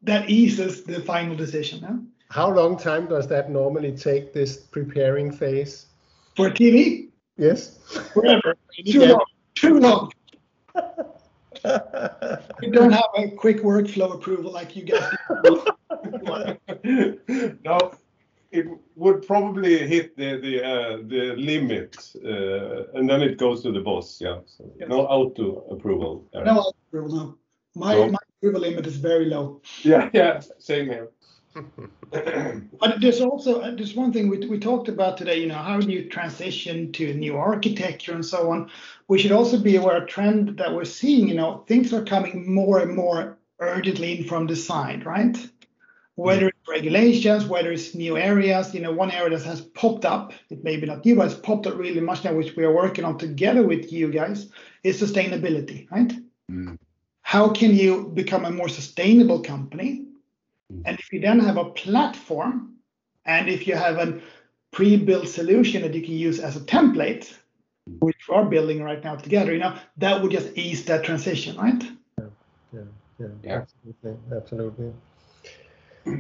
[0.04, 1.82] that eases the final decision.
[1.82, 1.98] Huh?
[2.30, 4.32] How long time does that normally take?
[4.32, 5.86] This preparing phase?
[6.34, 7.78] For TV, Yes.
[8.14, 8.56] forever.
[8.86, 9.12] Too Yeah.
[9.12, 9.26] long.
[9.54, 10.12] Too long.
[12.61, 15.12] We don't have a quick workflow approval like you guys
[15.44, 15.62] do.
[17.64, 17.92] no,
[18.50, 23.72] it would probably hit the the uh, the limit, uh, and then it goes to
[23.72, 24.20] the boss.
[24.20, 24.88] Yeah, so Yes.
[24.88, 26.24] no auto approval.
[26.32, 26.44] there.
[26.44, 27.38] No approval, no.
[27.74, 28.09] My, No.
[28.09, 29.61] my approval limit is very low.
[29.82, 31.11] Yeah, yeah, same here.
[32.78, 35.40] But there's also uh, there's one thing we, we talked about today.
[35.40, 38.70] You know, how do you transition to new architecture and so on?
[39.09, 41.28] We should also be aware of a trend that we're seeing.
[41.28, 45.36] You know, things are coming more and more urgently in from the side, right?
[46.14, 48.74] Whether it's regulations, whether it's new areas.
[48.74, 51.40] You know, one area that has popped up, it may be not new but it's
[51.40, 54.50] popped up really much now, which we are working on together with you guys,
[54.82, 56.12] is sustainability, right?
[56.50, 56.78] Mm.
[57.22, 60.05] How can you become a more sustainable company?
[60.72, 60.82] Mm.
[60.84, 62.76] And if you then have a platform,
[63.24, 64.20] and if you have a
[64.72, 67.32] pre-built solution that you can use as a template,
[68.00, 71.56] which we are building right now together, you know, that would just ease that transition,
[71.56, 71.82] right?
[72.18, 72.26] Yeah,
[73.18, 73.62] yeah, Yeah.
[73.62, 74.92] absolutely, absolutely.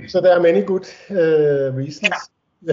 [0.08, 2.30] So there are many good uh, reasons.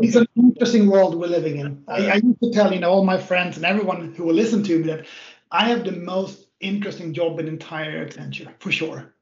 [0.00, 1.84] It's an interesting world we're living in.
[1.86, 4.62] I, I used to tell you know all my friends and everyone who will listen
[4.62, 5.06] to me that
[5.50, 9.14] I have the most interesting job in the entire Accenture for sure.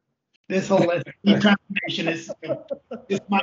[0.49, 0.91] This whole
[1.27, 2.33] transformation is
[3.09, 3.43] is my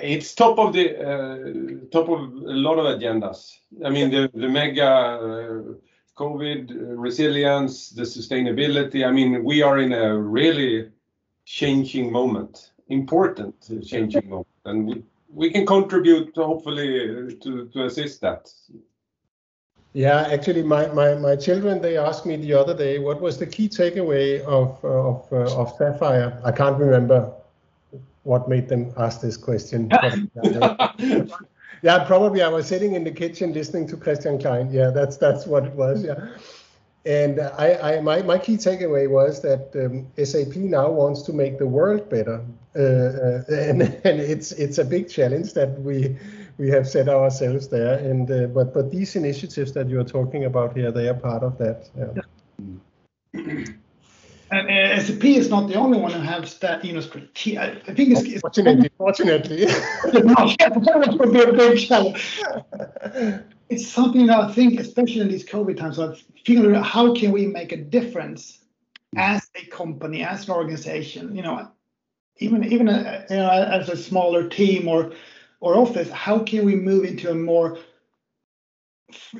[0.00, 3.58] It's top of the uh, top of a lot of agendas.
[3.84, 5.62] I mean, the the mega uh,
[6.16, 6.72] COVID
[7.06, 9.06] resilience, the sustainability.
[9.06, 10.90] I mean, we are in a really
[11.44, 13.54] changing moment, important
[13.86, 18.52] changing moment, and we we can contribute hopefully to to assist that.
[19.94, 23.46] Yeah, actually, my, my, my children they asked me the other day what was the
[23.46, 26.38] key takeaway of uh, of uh, of Sapphire.
[26.44, 27.32] I can't remember
[28.24, 29.90] what made them ask this question.
[31.82, 34.70] yeah, probably I was sitting in the kitchen listening to Christian Klein.
[34.70, 36.04] Yeah, that's that's what it was.
[36.04, 36.28] Yeah,
[37.06, 41.58] and I, I my, my key takeaway was that um, SAP now wants to make
[41.58, 42.44] the world better,
[42.76, 46.18] uh, uh, and and it's it's a big challenge that we
[46.58, 47.98] we have set ourselves there.
[47.98, 51.42] And uh, but but these initiatives that you are talking about here, they are part
[51.42, 51.88] of that.
[53.34, 53.64] Yeah.
[54.50, 57.72] And uh, SAP is not the only one who has that, you know, strate- I,
[57.86, 59.66] I think it's, it's Fortunately, fortunately.
[59.66, 62.40] no, yeah, that would be a big challenge.
[63.68, 67.30] It's something that I think, especially in these COVID times, I've figured out how can
[67.30, 68.60] we make a difference
[69.16, 71.70] as a company, as an organization, you know,
[72.38, 75.12] even even a, you know, as a smaller team or
[75.60, 77.78] or office, how can we move into a more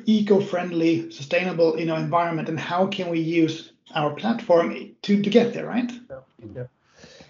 [0.06, 5.52] eco-friendly, sustainable, you know, environment, and how can we use our platform to to get
[5.52, 5.90] there, right?
[6.54, 6.64] Yeah,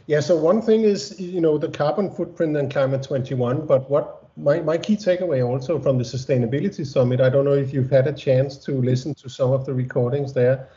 [0.07, 0.21] Yeah.
[0.21, 4.61] so one thing is, you know, the carbon footprint and Climate 21, but what my,
[4.61, 8.13] my key takeaway also from the Sustainability Summit, I don't know if you've had a
[8.13, 10.69] chance to listen to some of the recordings there,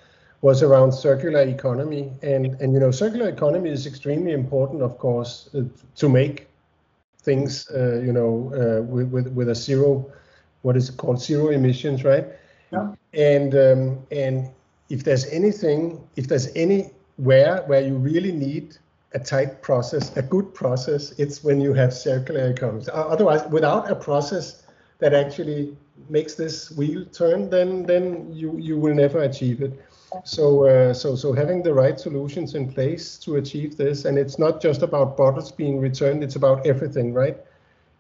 [0.42, 5.50] was around circular economy, and and you know circular economy is extremely important, of course,
[5.54, 5.62] uh,
[5.96, 6.48] to make
[7.24, 10.12] things uh, you know uh, with, with with a zero,
[10.62, 12.28] what is it called, zero emissions, right?
[12.72, 12.94] Yeah.
[13.14, 14.50] And um, and
[14.90, 18.78] if there's anything, if there's anywhere where you really need
[19.14, 22.86] a tight process, a good process, it's when you have circular economy.
[22.94, 24.64] Otherwise, without a process
[25.00, 25.76] that actually
[26.10, 29.80] makes this wheel turn, then then you you will never achieve it.
[30.26, 34.38] So uh, so so having the right solutions in place to achieve this, and it's
[34.38, 37.38] not just about bottles being returned; it's about everything, right?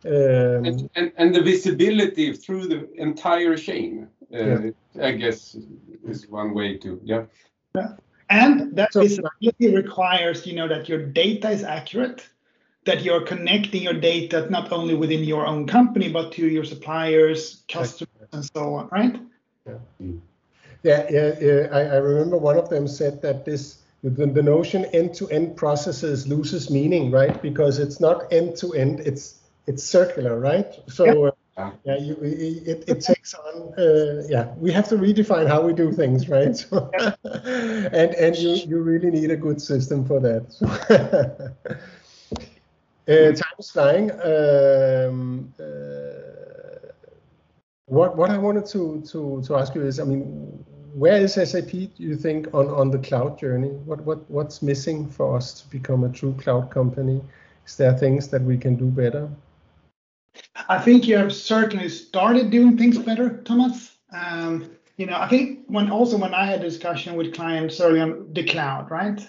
[0.03, 4.71] Um, and, and, and the visibility through the entire chain, uh, Yeah.
[4.99, 5.55] I guess,
[6.07, 7.25] is one way to yeah.
[7.75, 7.89] yeah.
[8.29, 12.27] And that So- visibility requires, you know, that your data is accurate,
[12.85, 17.63] that you're connecting your data not only within your own company, but to your suppliers,
[17.67, 19.19] customers, and so on, right?
[19.67, 19.77] Yeah,
[20.83, 21.67] yeah, yeah.
[21.71, 26.69] I, I remember one of them said that this the, the notion end-to-end processes loses
[26.69, 27.39] meaning, right?
[27.41, 30.73] Because it's not end-to-end; it's it's circular, right?
[30.87, 31.31] So uh,
[31.85, 31.97] Yeah.
[31.97, 33.73] you, it, it takes on.
[33.77, 36.55] Uh, yeah, we have to redefine how we do things, right?
[36.55, 36.91] So,
[37.23, 40.51] and and you you really need a good system for that.
[40.51, 40.65] So,
[43.07, 44.11] uh, time is flying.
[44.11, 46.93] Um, uh,
[47.85, 50.63] what what I wanted to to to ask you is, I mean,
[50.93, 51.71] where is SAP?
[51.71, 53.69] Do you think on on the cloud journey?
[53.85, 57.21] What what what's missing for us to become a true cloud company?
[57.65, 59.29] Is there things that we can do better?
[60.69, 63.97] I think you have certainly started doing things better, Thomas.
[64.11, 67.99] Um, you know, I think when also when I had a discussion with clients early
[67.99, 69.19] on the cloud, right?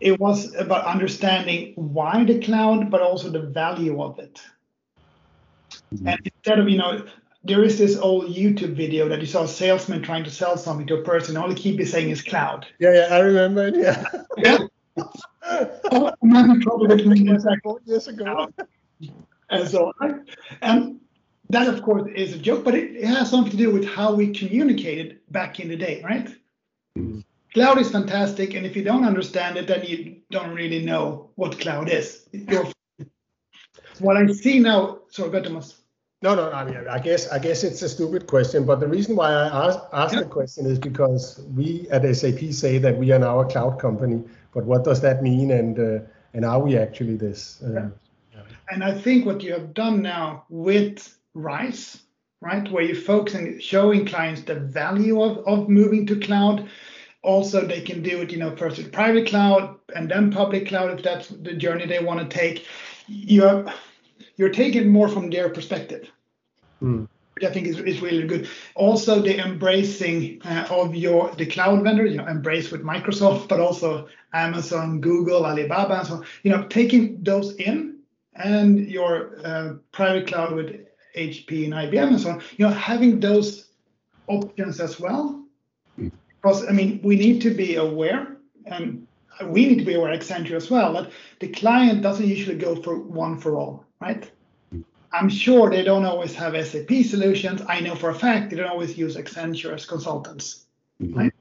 [0.00, 4.40] It was about understanding why the cloud, but also the value of it.
[5.90, 7.04] And instead of, you know,
[7.44, 10.86] there is this old YouTube video that you saw a salesman trying to sell something
[10.88, 11.36] to a person.
[11.36, 12.66] All he keep is saying is cloud.
[12.78, 13.76] Yeah, yeah, I remember it.
[13.76, 14.58] Yeah,
[15.92, 17.60] Oh, I'm having trouble with me in a second.
[17.62, 18.48] four years ago.
[19.50, 20.26] and so on.
[20.62, 21.00] And
[21.48, 24.14] that, of course, is a joke, but it, it has something to do with how
[24.14, 26.28] we communicated back in the day, right?
[26.96, 27.24] Mhm.
[27.52, 31.58] Cloud is fantastic, and if you don't understand it, then you don't really know what
[31.58, 32.28] cloud is.
[33.98, 35.79] What I see now, sorry, Thomas.
[36.22, 39.16] No, no, I mean, I guess I guess it's a stupid question, but the reason
[39.16, 43.18] why I ask, ask the question is because we at SAP say that we are
[43.18, 46.04] now a cloud company, but what does that mean, and uh,
[46.34, 47.62] and are we actually this?
[47.62, 47.88] Uh,
[48.70, 52.02] And I think what you have done now with RISE,
[52.40, 56.68] right, where you're focusing, showing clients the value of, of moving to cloud.
[57.22, 60.90] Also, they can do it, you know, first with private cloud and then public cloud
[60.98, 62.66] if that's the journey they want to take.
[63.08, 63.66] You're
[64.40, 66.10] you're taking more from their perspective.
[67.34, 68.48] Which I think is, is really good.
[68.74, 73.60] Also, the embracing uh, of your the cloud vendor, you know, embrace with Microsoft, but
[73.60, 76.24] also Amazon, Google, Alibaba, and so on.
[76.42, 77.98] You know, taking those in
[78.34, 83.20] and your uh, private cloud with HP and IBM and so on, you know, having
[83.20, 83.68] those
[84.26, 85.44] options as well.
[85.98, 86.12] Mm.
[86.40, 89.06] Because I mean, we need to be aware, and
[89.44, 91.10] we need to be aware, Accenture as well, that
[91.40, 94.30] the client doesn't usually go for one for all, right?
[95.12, 97.62] I'm sure they don't always have SAP solutions.
[97.68, 100.66] I know for a fact they don't always use Accenture as consultants.
[101.02, 101.16] Mhm.
[101.16, 101.34] Right.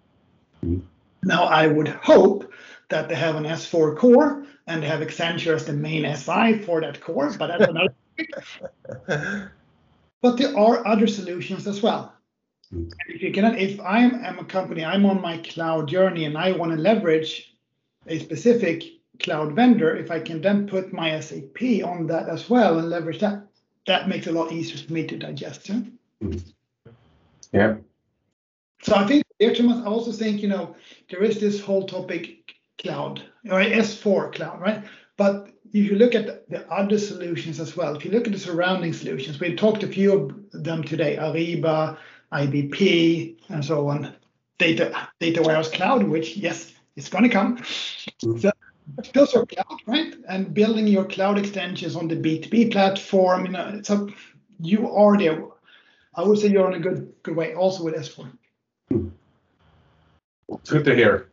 [0.65, 0.81] Mhm.
[1.23, 2.51] Now, I would hope
[2.89, 6.81] that they have an S4 core and they have Accenture as the main SI for
[6.81, 7.93] that core, but that's another.
[10.21, 12.13] But there are other solutions as well.
[12.73, 12.91] Mm.
[12.91, 16.37] And If you cannot, if I am a company, I'm on my cloud journey and
[16.37, 17.55] I want to leverage
[18.07, 18.83] a specific
[19.19, 23.19] cloud vendor, if I can then put my SAP on that as well and leverage
[23.19, 23.45] that,
[23.87, 25.69] that makes it a lot easier for me to digest.
[25.69, 25.81] yeah?
[27.51, 27.75] Yeah.
[28.81, 30.75] So I think there, Thomas, I also think, you know,
[31.09, 34.83] there is this whole topic cloud, or S4 cloud, right?
[35.17, 38.33] But if you look at the- the other solutions as well, if you look at
[38.33, 41.97] the surrounding solutions, we talked a few of them today, Ariba,
[42.31, 44.15] IBP, and so on.
[44.59, 47.57] Data, data warehouse cloud, which yes, it's going to come.
[47.57, 48.39] Mhm.
[48.41, 48.51] So
[49.13, 50.15] those are cloud, right?
[50.27, 54.09] And building your cloud extensions on the BTP platform, you know, so
[54.59, 55.43] you are there.
[56.15, 58.31] I would say you're on a good good way also with S4.
[60.49, 61.29] It's Good to hear.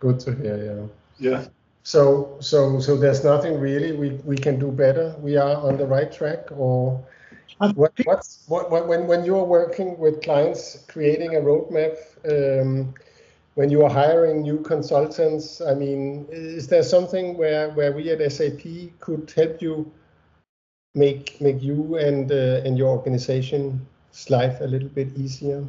[0.00, 0.90] Good to hear.
[1.18, 1.30] Yeah.
[1.30, 1.46] Yeah.
[1.82, 5.14] So so so there's nothing really we, we can do better.
[5.18, 7.04] We are on the right track, or
[7.74, 11.96] what what's what, what when when you are working with clients creating a roadmap.
[12.24, 12.94] Um,
[13.54, 18.32] when you are hiring new consultants, I mean, is there something where, where we at
[18.32, 18.62] SAP
[19.00, 19.90] could help you
[20.96, 23.80] make make you and uh, and your organization's
[24.28, 25.64] life a little bit easier?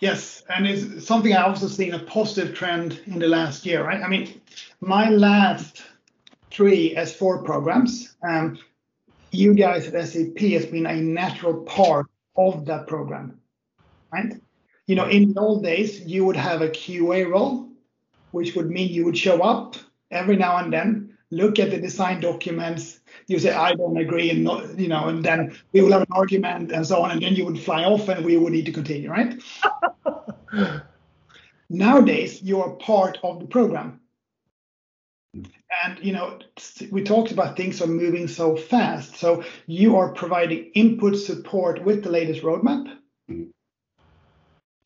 [0.00, 4.02] Yes, and it's something I also seen a positive trend in the last year, right?
[4.02, 4.40] I mean,
[4.80, 5.82] my last
[6.50, 8.58] three S4 programs, um,
[9.30, 12.06] you guys at SAP has been a natural part
[12.36, 13.40] of that program,
[14.12, 14.34] right?
[14.86, 17.68] You know, in the old days, you would have a QA role,
[18.30, 19.76] which would mean you would show up
[20.10, 24.44] every now and then, look at the design documents, you say I don't agree, and
[24.44, 27.34] not, you know, and then we will have an argument and so on, and then
[27.34, 29.42] you would fly off, and we would need to continue, right?
[31.68, 34.00] Nowadays, you are part of the program,
[35.36, 35.50] mm.
[35.84, 36.38] and you know
[36.92, 42.04] we talked about things are moving so fast, so you are providing input support with
[42.04, 42.96] the latest roadmap.
[43.28, 43.48] Mm.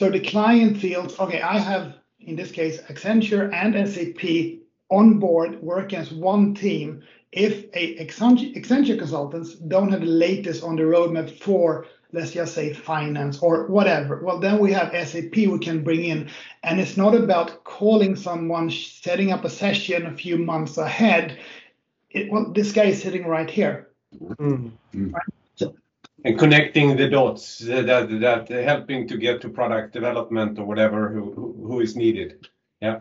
[0.00, 1.42] So the client feels okay.
[1.42, 7.66] I have in this case Accenture and SAP on board working as one team if
[7.74, 13.40] a Accenture consultants don't have the latest on the roadmap for, let's just say, finance
[13.40, 16.30] or whatever, well, then we have SAP we can bring in.
[16.62, 21.38] And it's not about calling someone, setting up a session a few months ahead.
[22.10, 23.90] It, well, this guy is sitting right here.
[24.18, 25.12] Mm-hmm.
[25.12, 25.22] Right?
[26.24, 31.32] And connecting the dots, that, that, helping to get to product development or whatever who,
[31.66, 32.48] who is needed.
[32.80, 32.98] Yeah.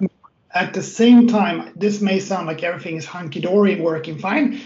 [0.53, 4.61] At the same time, this may sound like everything is hunky dory and working fine.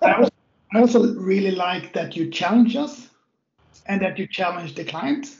[0.00, 0.30] I also,
[0.72, 3.08] I also really like that you challenge us
[3.86, 5.36] and that you challenge the client,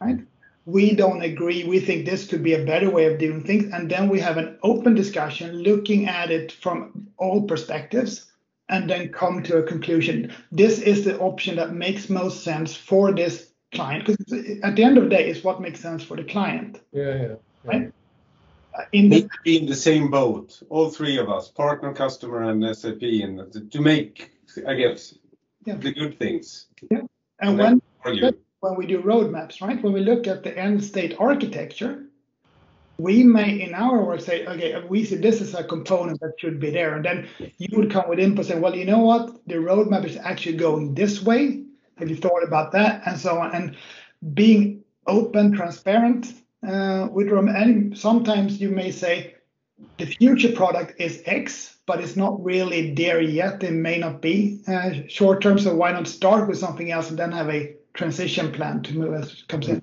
[0.00, 0.18] right?
[0.66, 1.64] We don't agree.
[1.64, 3.72] We think this could be a better way of doing things.
[3.72, 8.30] And then we have an open discussion looking at it from all perspectives
[8.68, 10.32] and then come to a conclusion.
[10.50, 14.98] This is the option that makes most sense for this client because at the end
[14.98, 16.80] of the day, it's what makes sense for the client.
[16.92, 17.22] Yeah, yeah.
[17.22, 17.34] yeah.
[17.64, 17.92] Right?
[18.76, 22.76] Uh, in the, be in the same boat, all three of us, partner, customer, and
[22.76, 24.32] SAP, and to make,
[24.66, 25.16] I guess,
[25.64, 25.76] yeah.
[25.76, 26.66] the good things.
[26.90, 27.02] Yeah,
[27.40, 27.80] and when
[28.60, 29.80] when we do roadmaps, right?
[29.82, 32.06] When we look at the end state architecture,
[32.98, 36.60] we may in our work say, okay, we see this is a component that should
[36.60, 37.28] be there, and then
[37.58, 40.94] you would come with input saying, well, you know what, the roadmap is actually going
[40.94, 41.64] this way.
[41.98, 43.76] Have you thought about that, and so on, and
[44.34, 46.32] being open, transparent,
[46.66, 47.48] uh, with them.
[47.48, 49.34] and sometimes you may say
[49.98, 53.62] the future product is X, but it's not really there yet.
[53.62, 55.58] It may not be uh, short term.
[55.58, 59.14] So why not start with something else and then have a transition plan to move
[59.14, 59.82] as it comes in?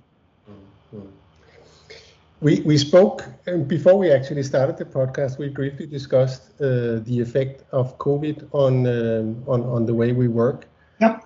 [2.42, 3.24] We, we spoke
[3.68, 5.38] before we actually started the podcast.
[5.38, 10.28] We briefly discussed uh, the effect of COVID on um, on on the way we
[10.28, 10.68] work.
[11.00, 11.20] Yeah.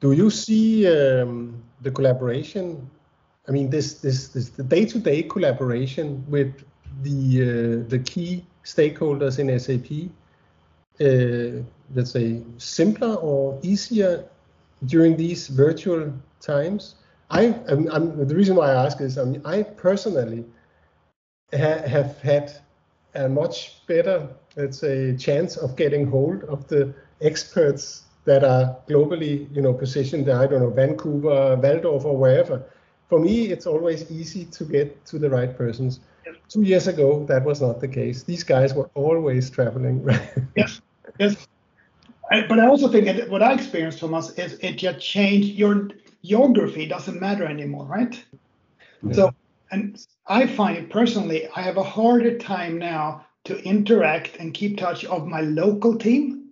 [0.00, 2.88] Do you see um, the collaboration
[3.48, 6.62] I mean, this this this the day-to-day collaboration with
[7.02, 10.10] the uh, the key stakeholders in SAP.
[11.00, 14.24] Uh, let's say simpler or easier
[14.86, 16.96] during these virtual times.
[17.32, 20.44] I I'm, I'm, the reason why I ask is I mean I personally
[21.52, 22.52] ha- have had
[23.14, 29.34] a much better let's say chance of getting hold of the experts that are globally
[29.54, 32.64] you know positioned I don't know Vancouver, Walldorf or wherever
[33.12, 36.00] for me, it's always easy to get to the right persons.
[36.24, 36.36] Yep.
[36.48, 38.22] Two years ago, that was not the case.
[38.22, 40.02] These guys were always traveling.
[40.56, 40.80] yes,
[41.18, 41.46] yes.
[42.30, 45.90] I, but I also think what I experienced from us is it just changed your
[46.24, 48.22] geography doesn't matter anymore, right?
[49.02, 49.12] Yeah.
[49.12, 49.34] So,
[49.70, 54.78] and I find it personally, I have a harder time now to interact and keep
[54.78, 56.50] touch of my local team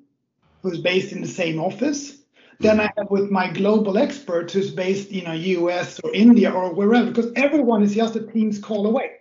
[0.63, 2.19] who's based in the same office
[2.59, 6.51] than I have with my global experts, who's based in you know, US or India
[6.51, 9.13] or wherever, because everyone is just a Teams call away.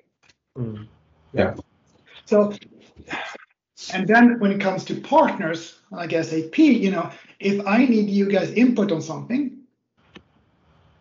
[0.58, 0.88] Mm.
[1.32, 1.56] Yeah.
[2.26, 2.54] So,
[3.94, 8.30] and then when it comes to partners like SAP, you know, if I need you
[8.30, 9.59] guys input on something,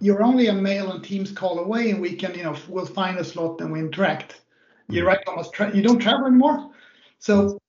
[0.01, 3.19] you're only a mail and Teams call away, and we can, you know, we'll find
[3.19, 4.43] a slot and we interact.
[4.89, 5.09] You're mm.
[5.09, 6.71] right, almost Tra- you don't travel anymore,
[7.19, 7.61] so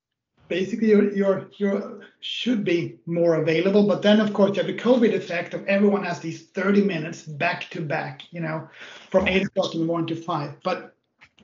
[0.47, 3.87] basically you're, you're, you're should be more available.
[3.87, 7.23] But then of course you have the COVID effect of everyone has these 30 minutes
[7.23, 8.67] back to back, you know,
[9.09, 10.53] from eight o'clock in the morning to five.
[10.63, 10.95] But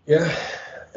[0.06, 0.36] yeah.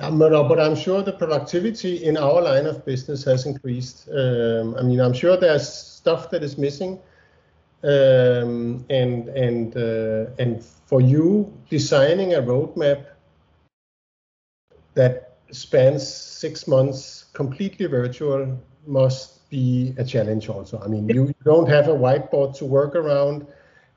[0.00, 4.08] Um, but I'm sure the productivity in our line of business has increased.
[4.08, 7.00] Um, I mean, I'm sure there's stuff that is missing,
[7.82, 13.04] um, and and uh, and for you designing a roadmap
[14.94, 20.80] that spans six months completely virtual must be a challenge also.
[20.84, 23.46] I mean, you don't have a whiteboard to work around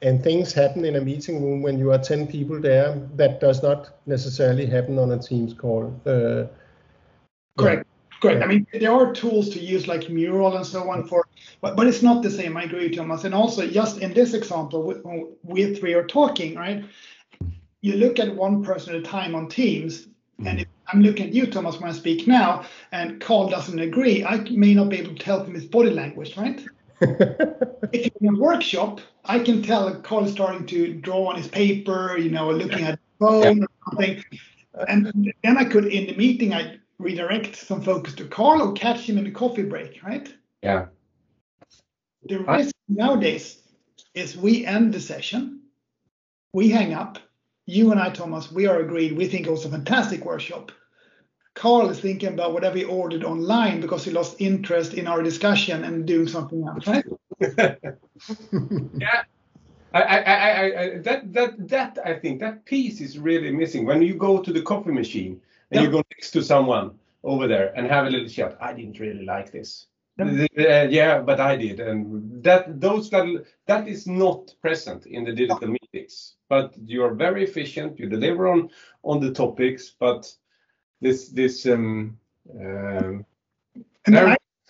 [0.02, 3.08] and things happen in a meeting room when you are 10 people there.
[3.16, 5.94] That does not necessarily happen on a Teams call.
[6.06, 6.46] Uh,
[7.58, 7.86] Correct.
[8.22, 8.44] Correct.
[8.44, 11.08] I mean, there are tools to use like Mural and so on mm-hmm.
[11.08, 11.28] for,
[11.60, 12.56] but, but it's not the same.
[12.56, 13.24] I agree, Thomas.
[13.24, 16.86] And also, just in this example, we, we three are talking, right?
[17.82, 20.48] you look at one person at a time on Teams, mm-hmm.
[20.48, 24.24] and if I'm looking at you, Thomas, when I speak now, and Carl doesn't agree,
[24.24, 26.64] I may not be able to tell from his body language, right?
[27.02, 31.48] if you're in a workshop, I can tell Carl is starting to draw on his
[31.48, 33.64] paper, you know, looking at the phone yeah.
[33.64, 34.24] or something.
[34.88, 39.10] And then I could, in the meeting, I redirect some focus to Carl or catch
[39.10, 40.34] him in the coffee break, right?
[40.62, 40.86] Yeah.
[42.24, 42.94] The risk I...
[42.94, 43.58] nowadays
[44.14, 45.62] is we end the session,
[46.54, 47.20] we hang up.
[47.66, 49.18] You and I, Thomas, we are agreed.
[49.18, 50.72] We think it was a fantastic workshop.
[51.54, 55.84] Carl is thinking about whatever he ordered online because he lost interest in our discussion
[55.84, 57.06] and doing something else, right?
[58.98, 59.24] yeah.
[59.94, 63.86] I, I, I, I, that, that, that, I think that piece is really missing.
[63.86, 65.42] When you go to the coffee machine
[65.72, 65.88] and yeah.
[65.88, 66.92] you go next to someone
[67.24, 69.88] over there and have a little chat, I didn't really like this.
[70.18, 70.48] Yeah.
[70.58, 73.26] Uh, yeah, but I did, and that those that
[73.66, 76.36] that is not present in the digital meetings.
[76.50, 77.98] But you are very efficient.
[77.98, 78.70] You deliver on
[79.04, 80.32] on the topics, but
[81.00, 82.20] this this um,
[82.60, 83.26] um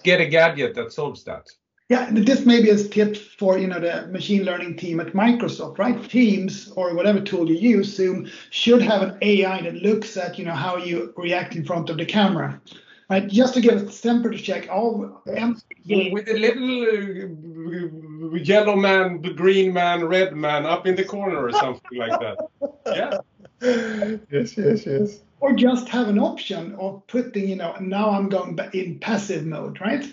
[0.04, 1.50] get a gadget that solves that.
[1.92, 6.02] Yeah, this maybe is tip for you know the machine learning team at Microsoft, right?
[6.10, 10.46] Teams or whatever tool you use, Zoom should have an AI that looks at you
[10.46, 12.62] know how you react in front of the camera,
[13.10, 13.28] right?
[13.28, 14.70] Just to give a temperature check.
[14.72, 21.46] All with a little uh, yellow man, green man, red man up in the corner
[21.46, 22.38] or something like that.
[22.86, 23.18] Yeah.
[24.32, 28.58] Yes, yes, yes or just have an option of putting, you know, now I'm going
[28.74, 30.06] in passive mode, right?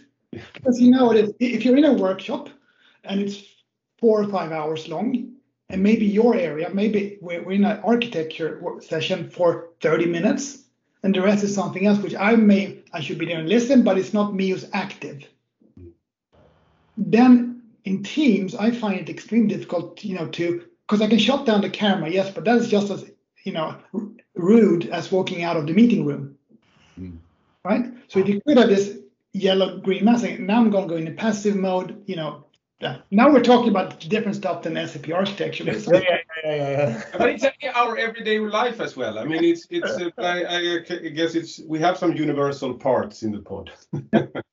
[0.52, 2.48] Because you know, if you're in a workshop
[3.04, 3.42] and it's
[3.98, 5.34] four or five hours long,
[5.70, 10.64] and maybe your area, maybe we're in an architecture session for 30 minutes,
[11.02, 13.84] and the rest is something else, which I may, I should be there and listen,
[13.84, 15.28] but it's not me who's active.
[16.96, 21.46] Then in Teams, I find it extremely difficult, you know, to, because I can shut
[21.46, 23.04] down the camera, yes, but that is just as,
[23.44, 23.76] you know,
[24.34, 26.36] rude as walking out of the meeting room.
[26.98, 27.18] Mm.
[27.64, 27.86] Right?
[28.08, 28.98] So if you could have this
[29.32, 32.44] yellow green mask, now I'm going to go into passive mode, you know.
[33.10, 35.64] Now we're talking about different stuff than SAP architecture.
[35.64, 39.18] yeah, yeah, yeah, yeah, But it's our everyday life as well.
[39.18, 39.90] I mean, it's it's.
[39.90, 43.72] Uh, I, I guess it's we have some universal parts in the pod.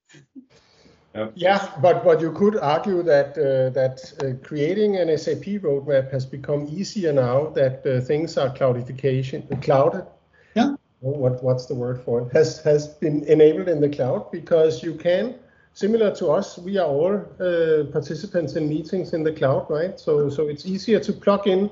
[1.15, 1.29] Yeah.
[1.35, 6.25] yeah, but but you could argue that uh, that uh, creating an SAP roadmap has
[6.25, 10.05] become easier now that uh, things are cloudification, clouded.
[11.01, 12.33] What what's the word for it?
[12.33, 15.35] Has has been enabled in the cloud because you can,
[15.73, 19.99] similar to us, we are all uh, participants in meetings in the cloud, right?
[19.99, 21.69] So so it's easier to plug in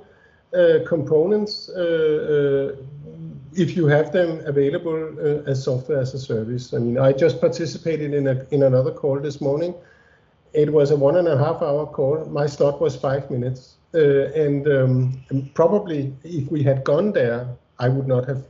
[0.54, 2.76] uh, components uh,
[3.56, 6.74] if you have them available uh, as software as a service.
[6.74, 9.74] I mean, I just participated in a in another call this morning.
[10.54, 12.26] It was a one and a half hour call.
[12.26, 17.48] My slot was five minutes, uh, and, um, and, probably if we had gone there,
[17.80, 18.44] I would not have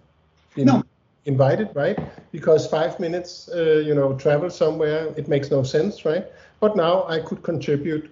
[0.55, 0.83] been no.
[1.25, 1.97] invited, right?
[2.31, 6.25] Because five minutes, uh, you know, travel somewhere, it makes no sense, right?
[6.59, 8.09] But now I could contribute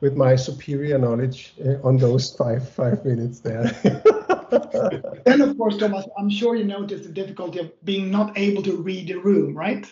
[0.00, 3.64] with my superior knowledge uh, on those five five minutes there.
[5.24, 8.76] then, of course, Thomas, I'm sure you noticed the difficulty of being not able to
[8.76, 9.90] read the room, right?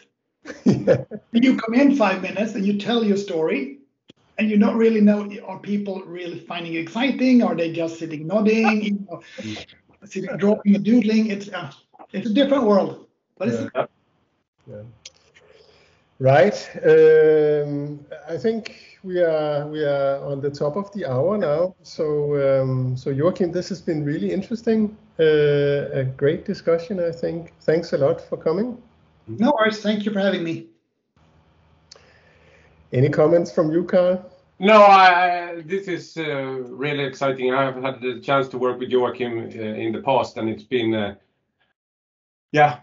[0.65, 1.05] Yeah.
[1.33, 3.81] You come in five minutes and you tell your story,
[4.39, 7.43] and you don't really know are people really finding it exciting?
[7.43, 9.23] Are they just sitting nodding, you know,
[10.05, 11.31] sitting drawing and doodling?
[11.31, 11.73] It's uh,
[12.17, 13.07] it's a different world,
[13.39, 13.71] but it's.
[13.75, 13.87] Yeah.
[14.67, 14.83] yeah.
[16.19, 16.57] Right.
[16.83, 21.75] Um, I think we are we are on the top of the hour now.
[21.83, 24.97] So um, so Joachim, this has been really interesting.
[25.19, 27.53] Uh, a great discussion, I think.
[27.61, 28.83] Thanks a lot for coming.
[29.29, 29.81] No worries.
[29.83, 30.67] Thank you for having me.
[32.93, 34.25] Any comments from you, Carl?
[34.59, 37.53] No, I, this is uh, really exciting.
[37.53, 40.63] I have had the chance to work with Joachim uh, in the past, and it's
[40.63, 41.15] been, uh,
[42.57, 42.81] yeah,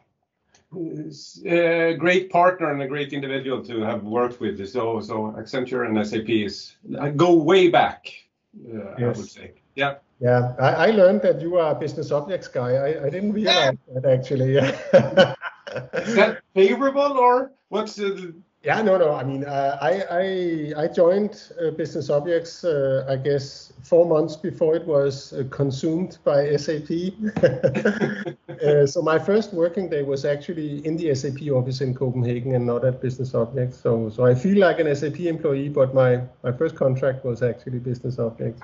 [1.45, 4.57] a great partner and a great individual to have worked with.
[4.69, 6.75] So, so Accenture and SAP is
[7.15, 8.11] go way back.
[8.55, 9.15] Uh, yes.
[9.15, 9.51] I would say.
[9.75, 9.95] Yeah.
[10.19, 12.75] Yeah, I, I, learned that you are a business objects guy.
[12.75, 14.55] I, I didn't realize that actually.
[16.05, 18.33] is that favorable or what's the?
[18.63, 19.13] Yeah, no, no.
[19.13, 24.37] I mean, uh, I, I I joined uh, Business Objects, uh, I guess, four months
[24.37, 26.89] before it was uh, consumed by SAP.
[28.63, 32.65] Uh, so my first working day was actually in the SAP office in Copenhagen and
[32.65, 33.77] not at Business Objects.
[33.77, 37.79] So so I feel like an SAP employee, but my my first contract was actually
[37.79, 38.61] Business Objects.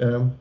[0.00, 0.36] Um,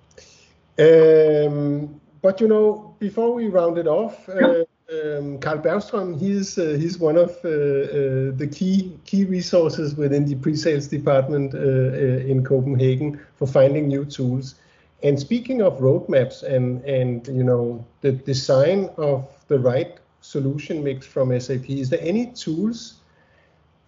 [0.80, 4.28] um, but you know, before we round it off.
[4.28, 9.96] Uh, um, Carl Bergström, he's uh, he's one of uh, uh, the key key resources
[9.96, 14.56] within the pre-sales department uh, uh, in Copenhagen for finding new tools.
[15.04, 21.06] And speaking of roadmaps and and you know the design of the right solution mix
[21.06, 22.96] from SAP, is there any tools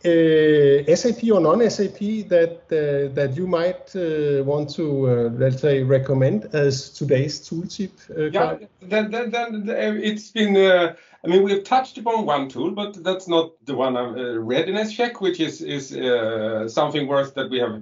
[0.06, 1.98] uh, SAP or non-SAP
[2.30, 7.91] that uh, that you might uh, want to uh, let's say recommend as today's tooltip?
[8.15, 10.56] Uh, yeah, then, then, then uh, it's been.
[11.24, 13.95] I mean, we've touched upon one tool, but that's not the one.
[14.45, 15.90] readiness check, which is is
[16.72, 17.82] something worth that we have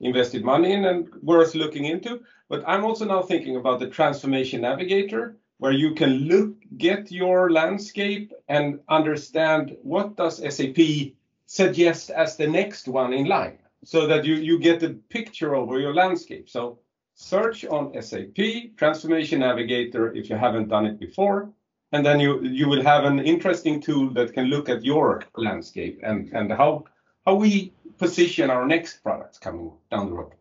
[0.00, 2.20] invested money in and worth looking into.
[2.50, 7.50] But I'm also now thinking about the transformation navigator, where you can look, get your
[7.50, 11.14] landscape, and understand what does SAP
[11.46, 15.78] suggest as the next one in line so that you, you get a picture over
[15.78, 16.48] your landscape.
[16.48, 16.78] So
[17.14, 21.50] search on SAP Transformation Navigator if you haven't done it before.
[21.92, 26.00] And then you, you will have an interesting tool that can look at your landscape
[26.02, 26.84] and, and how,
[27.24, 30.32] how we position our next products coming down the road.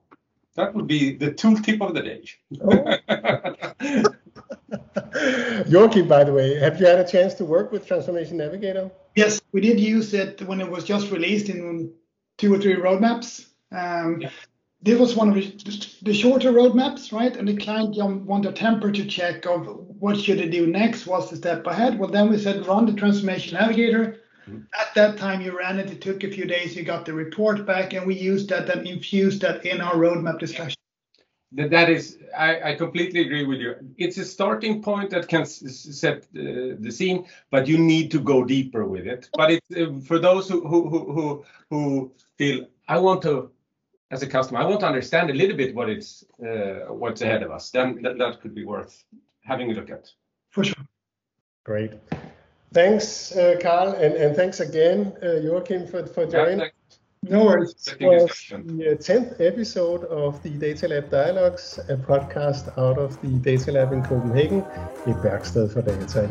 [0.55, 2.23] That would be the tooltip of the day.
[2.61, 4.13] Oh.
[5.68, 8.91] Joachim, by the way, have you had a chance to work with Transformation Navigator?
[9.16, 11.94] Yes, we did use it when it was just released in
[12.38, 13.48] two or three roadmaps.
[13.72, 14.30] Um, yeah.
[14.82, 17.34] This was one of the, the, shorter roadmaps, right?
[17.38, 17.95] And the client
[18.26, 19.66] wanted a temperature check of
[20.00, 21.98] what should it do next, what's the step ahead.
[21.98, 24.20] Well, then we said run the Transformation Navigator.
[24.45, 24.64] Mm-hmm.
[24.78, 25.90] At that time, you ran it.
[25.90, 26.76] It took a few days.
[26.76, 30.40] You got the report back, and we used that and infused that in our roadmap
[30.40, 30.78] discussion
[31.55, 33.75] that is I, I, completely agree with you.
[33.97, 38.43] It's a starting point that can set uh, the scene but you need to go
[38.43, 39.30] deeper with it.
[39.34, 43.51] But it's uh, for those who, who who who feel i want to
[44.11, 47.43] as a customer i want to understand a little bit what it's uh, what's ahead
[47.43, 49.03] of us then that, that could be worth
[49.43, 50.09] having a look at.
[50.49, 50.85] For sure.
[51.65, 51.93] Great.
[52.73, 56.59] Thanks uh, carl and, and thanks again uh, joachim for, for joining.
[56.59, 56.65] yeah,
[57.30, 57.95] no worries.
[58.00, 63.72] was the 10th episode of the Data Lab Dialogues, a podcast out of the Data
[63.72, 64.64] Lab in Copenhagen,
[65.08, 66.30] et værksted for data.